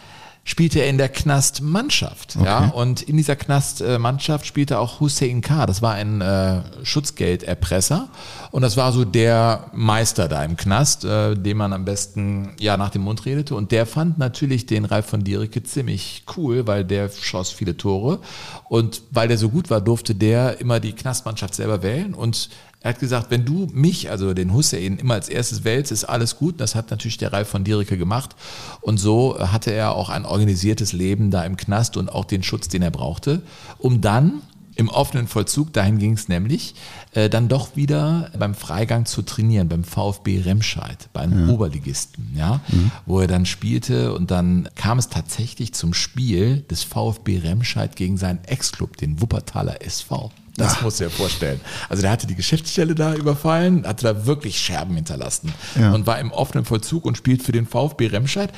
[0.45, 2.37] spielte er in der Knastmannschaft.
[2.37, 2.67] Ja?
[2.67, 2.71] Okay.
[2.75, 5.65] Und in dieser Knastmannschaft spielte auch Hussein K.
[5.65, 8.09] Das war ein äh, Schutzgelderpresser.
[8.51, 12.77] Und das war so der Meister da im Knast, äh, dem man am besten ja
[12.77, 13.55] nach dem Mund redete.
[13.55, 18.21] Und der fand natürlich den Ralf von Diericke ziemlich cool, weil der schoss viele Tore.
[18.69, 22.13] Und weil der so gut war, durfte der immer die Knastmannschaft selber wählen.
[22.13, 22.51] Und
[22.85, 26.37] er hat gesagt, wenn du mich, also den Hussein, immer als erstes wählst, ist alles
[26.37, 26.61] gut.
[26.61, 28.37] Das hat natürlich der Ralf von Diericke gemacht.
[28.83, 32.69] Und so hatte er auch ein organisiertes Leben da im Knast und auch den Schutz,
[32.69, 33.41] den er brauchte,
[33.79, 34.43] um dann
[34.77, 36.75] im offenen Vollzug, dahin ging es nämlich,
[37.13, 41.55] äh, dann doch wieder beim Freigang zu trainieren, beim VfB Remscheid, bei einem Ja.
[41.55, 42.61] Oberligisten, ja,
[43.07, 48.19] wo er dann spielte und dann kam es tatsächlich zum Spiel des VfB Remscheid gegen
[48.19, 50.33] seinen Ex-Club, den Wuppertaler SV.
[50.57, 51.61] Das musst du dir vorstellen.
[51.89, 55.93] Also der hatte die Geschäftsstelle da überfallen, hatte da wirklich Scherben hinterlassen Ja.
[55.93, 58.51] und war im offenen Vollzug und spielt für den VfB Remscheid.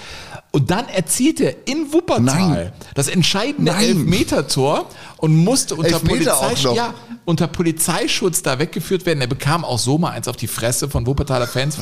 [0.53, 2.73] Und dann erzielt er in Wuppertal Nein.
[2.95, 3.83] das entscheidende Nein.
[3.85, 4.89] Elfmeter-Tor
[5.19, 6.77] und musste unter, Elfmeter auch Polizei, noch.
[6.77, 6.95] ja,
[7.25, 9.21] unter Polizeischutz da weggeführt werden.
[9.21, 11.79] Er bekam auch so mal eins auf die Fresse von Wuppertaler Fans,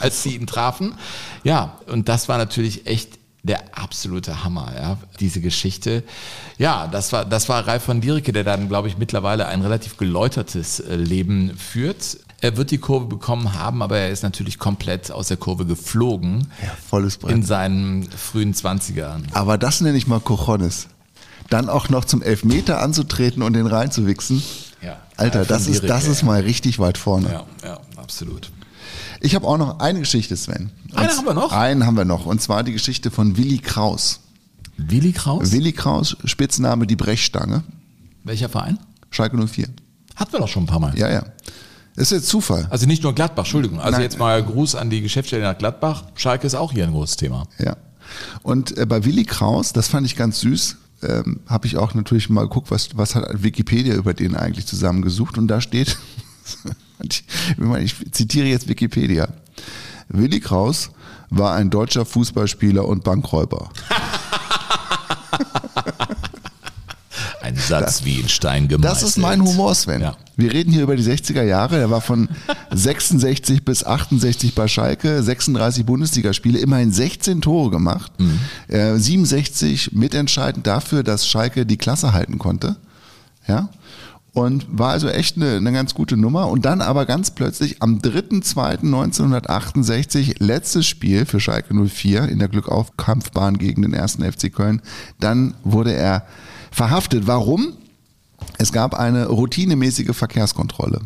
[0.00, 0.94] als sie ihn trafen.
[1.44, 3.15] Ja, und das war natürlich echt
[3.46, 6.02] der absolute Hammer, ja, diese Geschichte.
[6.58, 9.96] Ja, das war, das war Ralf von Diericke, der dann, glaube ich, mittlerweile ein relativ
[9.96, 12.18] geläutertes äh, Leben führt.
[12.40, 16.48] Er wird die Kurve bekommen haben, aber er ist natürlich komplett aus der Kurve geflogen.
[16.62, 17.32] Ja, volles Brett.
[17.32, 19.22] In seinen frühen 20ern.
[19.32, 20.88] Aber das nenne ich mal Cojones.
[21.48, 24.42] Dann auch noch zum Elfmeter anzutreten und den reinzuwichsen.
[24.82, 24.98] Ja.
[25.16, 27.30] Alter, Ralf das ist, das Diericke, ist mal richtig weit vorne.
[27.30, 28.50] Ja, ja, absolut.
[29.20, 30.70] Ich habe auch noch eine Geschichte, Sven.
[30.94, 31.52] Eine haben wir noch?
[31.52, 32.26] Einen haben wir noch.
[32.26, 34.20] Und zwar die Geschichte von Willi Kraus.
[34.76, 35.52] Willi Kraus?
[35.52, 37.62] Willi Kraus, Spitzname die Brechstange.
[38.24, 38.78] Welcher Verein?
[39.10, 39.68] Schalke 04.
[40.16, 40.98] Hatten wir doch schon ein paar Mal.
[40.98, 41.24] Ja, ja.
[41.94, 42.66] Das ist jetzt Zufall.
[42.70, 43.80] Also nicht nur Gladbach, Entschuldigung.
[43.80, 44.02] Also Nein.
[44.02, 46.04] jetzt mal Gruß an die Geschäftsstelle nach Gladbach.
[46.14, 47.44] Schalke ist auch hier ein großes Thema.
[47.58, 47.76] Ja.
[48.42, 52.28] Und äh, bei Willi Kraus, das fand ich ganz süß, ähm, habe ich auch natürlich
[52.28, 55.38] mal geguckt, was, was hat Wikipedia über den eigentlich zusammengesucht.
[55.38, 55.98] Und da steht,
[57.02, 57.24] ich,
[57.82, 59.28] ich zitiere jetzt Wikipedia.
[60.08, 60.90] Willi Kraus
[61.30, 63.70] war ein deutscher Fußballspieler und Bankräuber.
[67.42, 69.02] Ein Satz wie in Stein gemeißelt.
[69.02, 70.00] Das ist mein Humor, Sven.
[70.02, 70.16] Ja.
[70.36, 71.78] Wir reden hier über die 60er Jahre.
[71.78, 72.28] Er war von
[72.72, 78.40] 66 bis 68 bei Schalke, 36 Bundesligaspiele, immerhin 16 Tore gemacht, Mhm.
[78.68, 82.76] äh, 67 mitentscheidend dafür, dass Schalke die Klasse halten konnte.
[83.46, 83.68] Ja.
[84.36, 86.48] Und war also echt eine, eine ganz gute Nummer.
[86.48, 93.56] Und dann aber ganz plötzlich am 3.2.1968, letztes Spiel für Schalke 04 in der Glückaufkampfbahn
[93.56, 94.82] gegen den ersten FC Köln,
[95.20, 96.26] dann wurde er
[96.70, 97.26] verhaftet.
[97.26, 97.78] Warum?
[98.58, 101.00] Es gab eine routinemäßige Verkehrskontrolle.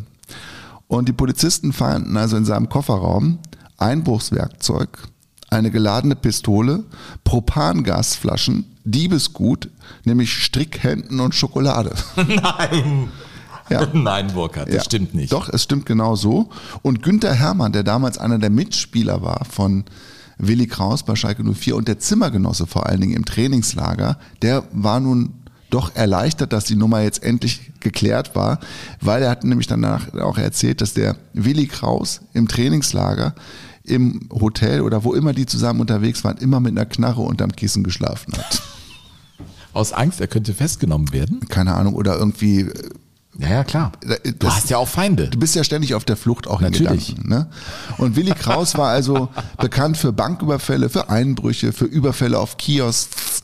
[0.89, 3.39] Und die Polizisten fanden also in seinem Kofferraum
[3.77, 4.89] Einbruchswerkzeug,
[5.51, 6.83] eine geladene Pistole,
[7.23, 9.69] Propangasflaschen, Diebesgut,
[10.05, 11.93] nämlich Strickhänden und Schokolade.
[12.15, 13.09] Nein.
[13.69, 13.87] Ja.
[13.93, 14.83] Nein, Burkhard, das Ja.
[14.83, 15.31] stimmt nicht.
[15.31, 16.49] Doch, es stimmt genau so.
[16.81, 19.85] Und Günther Hermann, der damals einer der Mitspieler war von
[20.37, 24.99] Willi Kraus bei Schalke 04 und der Zimmergenosse vor allen Dingen im Trainingslager, der war
[24.99, 25.33] nun
[25.69, 28.59] doch erleichtert, dass die Nummer jetzt endlich geklärt war,
[28.99, 33.35] weil er hat nämlich danach auch erzählt, dass der Willi Kraus im Trainingslager
[33.91, 37.83] im Hotel oder wo immer die zusammen unterwegs waren, immer mit einer Knarre unterm Kissen
[37.83, 38.61] geschlafen hat.
[39.73, 41.41] Aus Angst, er könnte festgenommen werden?
[41.47, 42.69] Keine Ahnung, oder irgendwie
[43.37, 43.91] Ja, ja, klar.
[44.01, 45.29] Du Du hast ja auch Feinde.
[45.29, 47.09] Du bist ja ständig auf der Flucht auch Natürlich.
[47.09, 47.29] in Gedanken.
[47.29, 47.49] Ne?
[47.97, 53.43] Und Willi Kraus war also bekannt für Banküberfälle, für Einbrüche, für Überfälle auf Kiosks,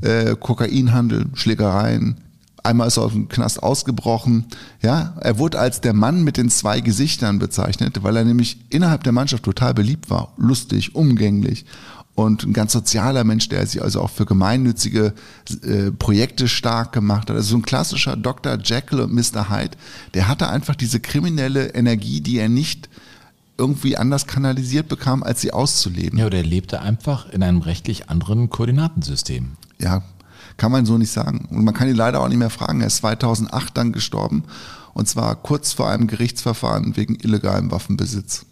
[0.00, 2.16] äh, Kokainhandel, Schlägereien.
[2.62, 4.46] Einmal ist er aus dem Knast ausgebrochen.
[4.82, 9.04] Ja, er wurde als der Mann mit den zwei Gesichtern bezeichnet, weil er nämlich innerhalb
[9.04, 11.64] der Mannschaft total beliebt war, lustig, umgänglich
[12.18, 15.14] und ein ganz sozialer Mensch, der sich also auch für gemeinnützige
[15.62, 17.36] äh, Projekte stark gemacht hat.
[17.36, 18.58] Also so ein klassischer Dr.
[18.62, 19.50] Jekyll und Mr.
[19.50, 19.76] Hyde,
[20.14, 22.88] der hatte einfach diese kriminelle Energie, die er nicht
[23.56, 26.18] irgendwie anders kanalisiert bekam, als sie auszuleben.
[26.18, 29.52] Ja, oder er lebte einfach in einem rechtlich anderen Koordinatensystem.
[29.80, 30.02] Ja,
[30.58, 31.48] kann man so nicht sagen.
[31.50, 32.82] Und man kann ihn leider auch nicht mehr fragen.
[32.82, 34.44] Er ist 2008 dann gestorben
[34.92, 38.44] und zwar kurz vor einem Gerichtsverfahren wegen illegalem Waffenbesitz.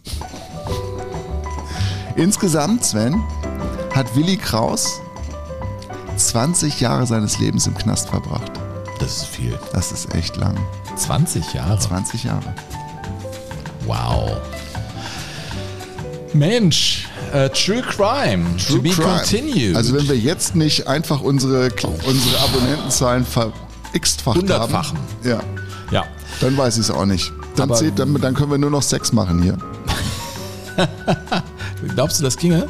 [2.15, 3.21] Insgesamt, Sven,
[3.93, 5.01] hat Willi Kraus
[6.15, 8.51] 20 Jahre seines Lebens im Knast verbracht.
[8.99, 9.59] Das ist viel.
[9.73, 10.57] Das ist echt lang.
[10.95, 11.77] 20 Jahre.
[11.77, 12.55] 20 Jahre.
[13.85, 14.37] Wow.
[16.33, 18.45] Mensch, äh, True Crime.
[18.67, 19.17] to be Crime.
[19.19, 19.75] continued.
[19.75, 21.69] Also wenn wir jetzt nicht einfach unsere,
[22.05, 23.51] unsere Abonnentenzahlen ver
[23.93, 24.97] x-facht haben, Hundertfachen.
[25.23, 25.39] ja,
[25.91, 26.03] ja.
[26.41, 27.31] dann weiß ich es auch nicht.
[27.55, 29.57] Dann, zählt, dann, dann können wir nur noch Sex machen hier.
[31.95, 32.67] Glaubst du, das ginge?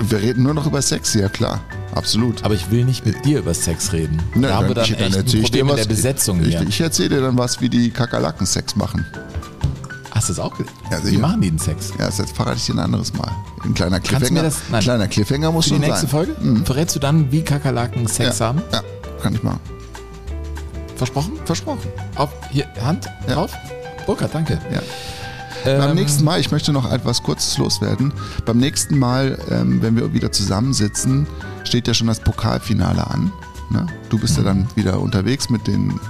[0.00, 1.60] Wir reden nur noch über Sex, ja klar.
[1.94, 2.44] Absolut.
[2.44, 4.22] Aber ich will nicht mit dir über Sex reden.
[4.34, 5.76] Ne, da haben wir dann ich- echt ein Problem was.
[5.76, 6.54] der Besetzung ich.
[6.60, 9.04] Ich erzähle dir dann was, wie die Kakerlaken Sex machen.
[10.18, 11.20] Hast du das auch ge Ja, Wie sicher.
[11.20, 11.92] machen die den Sex?
[11.98, 13.30] Ja, das verrate ich dir ein anderes Mal.
[13.64, 14.42] Ein kleiner Kannst du Cliffhanger.
[14.42, 14.80] mir das- nein.
[14.82, 16.10] kleiner Cliffhanger muss Für die schon nächste sein.
[16.10, 16.64] Folge?
[16.64, 18.46] Verrätst du dann, wie Kakerlaken Sex ja.
[18.46, 18.62] haben?
[18.72, 18.82] Ja,
[19.22, 19.60] kann ich machen.
[20.96, 21.32] Versprochen?
[21.44, 21.88] Versprochen.
[22.16, 23.34] Auf, hier, Hand Ja.
[23.34, 23.52] drauf?
[24.06, 24.58] Burkhard, danke.
[24.72, 24.80] Ja.
[25.64, 28.12] Beim Ähm, nächsten Mal, ich möchte noch etwas Kurzes loswerden.
[28.44, 31.26] Beim nächsten Mal, ähm, wenn wir wieder zusammensitzen,
[31.62, 33.32] steht ja schon das Pokalfinale an.
[33.70, 33.86] Ne?
[34.08, 36.00] Du bist ja dann wieder unterwegs mit den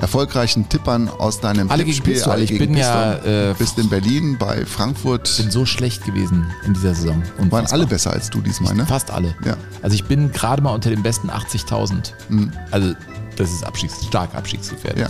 [0.00, 2.14] erfolgreichen Tippern aus deinem Alle gegen Tippspiel.
[2.14, 2.32] Pistol.
[2.32, 3.30] Alle Ich gegen bin ja, Pistol.
[3.50, 5.36] äh, bist in Berlin bei Frankfurt.
[5.38, 7.22] bin so schlecht gewesen in dieser Saison.
[7.22, 7.72] Waren Unfassbar.
[7.72, 8.84] alle besser als du diesmal, ne?
[8.86, 9.34] Fast alle.
[9.44, 9.56] Ja.
[9.82, 12.12] Also ich bin gerade mal unter den besten 80.000.
[12.28, 12.52] Mhm.
[12.70, 12.94] Also
[13.36, 15.00] das ist Abstiegs, stark abstiegsgefährdet.
[15.00, 15.08] Ja.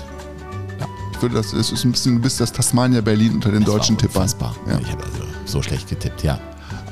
[1.12, 3.72] Ich würde das, es ist ein bisschen, du bist das Tasmania Berlin unter den Das
[3.74, 4.22] deutschen Tippern.
[4.22, 4.54] Unfassbar.
[4.68, 4.78] Ja.
[4.80, 6.38] Ich habe also so schlecht getippt, ja.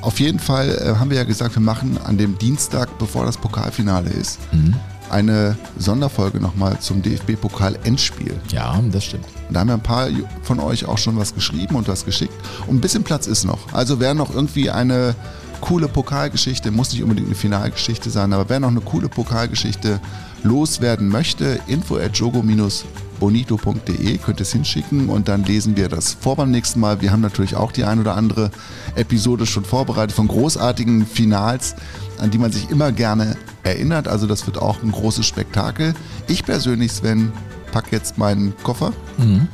[0.00, 3.36] Auf jeden Fall äh, haben wir ja gesagt, wir machen an dem Dienstag, bevor das
[3.36, 4.74] Pokalfinale ist, Mhm.
[5.14, 8.34] Eine Sonderfolge nochmal zum DFB-Pokal-Endspiel.
[8.50, 9.26] Ja, das stimmt.
[9.48, 10.08] Und da haben ja ein paar
[10.42, 12.34] von euch auch schon was geschrieben und was geschickt.
[12.66, 13.72] Und ein bisschen Platz ist noch.
[13.72, 15.14] Also wer noch irgendwie eine
[15.60, 20.00] coole Pokalgeschichte, muss nicht unbedingt eine Finalgeschichte sein, aber wer noch eine coole Pokalgeschichte
[20.44, 26.36] loswerden möchte, info at jogo-bonito.de könnt ihr es hinschicken und dann lesen wir das vor
[26.36, 27.00] beim nächsten Mal.
[27.00, 28.50] Wir haben natürlich auch die ein oder andere
[28.94, 31.74] Episode schon vorbereitet von großartigen Finals,
[32.18, 34.06] an die man sich immer gerne erinnert.
[34.08, 35.94] Also das wird auch ein großes Spektakel.
[36.28, 37.32] Ich persönlich, Sven,
[37.72, 38.92] pack jetzt meinen Koffer.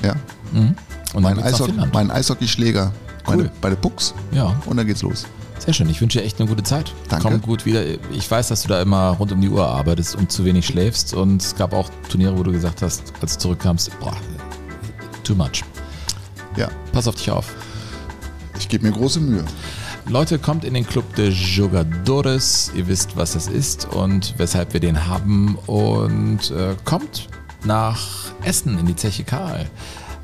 [0.02, 0.14] Ja.
[0.52, 0.74] Und
[1.14, 1.94] dann Mein, geht's nach Eishockey, Finnland.
[1.94, 2.92] mein Eishockeyschläger.
[3.26, 3.50] Meine, Cool.
[3.60, 4.14] bei der Pucks.
[4.32, 4.56] Ja.
[4.66, 5.26] Und dann geht's los.
[5.64, 5.88] Sehr schön.
[5.90, 6.92] Ich wünsche dir echt eine gute Zeit.
[7.08, 7.28] Danke.
[7.28, 7.84] Komm gut wieder.
[8.12, 11.12] Ich weiß, dass du da immer rund um die Uhr arbeitest und zu wenig schläfst.
[11.14, 14.16] Und es gab auch Turniere, wo du gesagt hast, als du zurückkamst, boah,
[15.22, 15.62] too much.
[16.56, 17.54] Ja, Pass auf dich auf.
[18.58, 19.44] ich gebe mir große Mühe.
[20.08, 22.72] Leute, kommt in den Club de Jogadores.
[22.74, 25.56] Ihr wisst, was das ist und weshalb wir den haben.
[25.66, 27.28] Und äh, kommt
[27.64, 29.68] nach Essen in die Zeche Karl.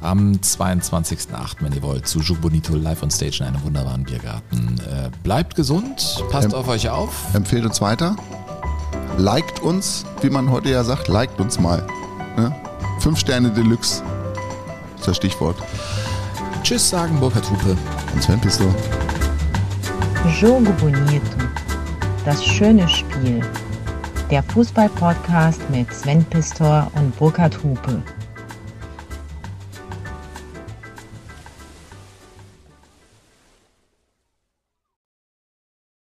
[0.07, 4.79] Am 22.08., wenn ihr wollt, zu Joug Bonito live on stage in einem wunderbaren Biergarten.
[4.89, 7.35] Äh, bleibt gesund, passt Ähm, auf euch auf.
[7.35, 8.15] Empfehlt uns weiter.
[9.19, 11.09] Liked uns, wie man heute ja sagt.
[11.09, 11.85] Liked uns mal.
[12.37, 12.55] Ne?
[13.01, 14.05] Fünf Sterne Deluxe.
[14.97, 15.57] ist das Stichwort.
[16.63, 17.77] Tschüss, sagen Burkhard Hupe.
[18.15, 18.73] Und Sven Pisto.
[20.41, 21.37] Jogo Bonito.
[22.25, 23.41] Das schöne Spiel.
[24.31, 28.01] Der Fußball-Podcast mit Sven Pistor und Burkhard Hupe.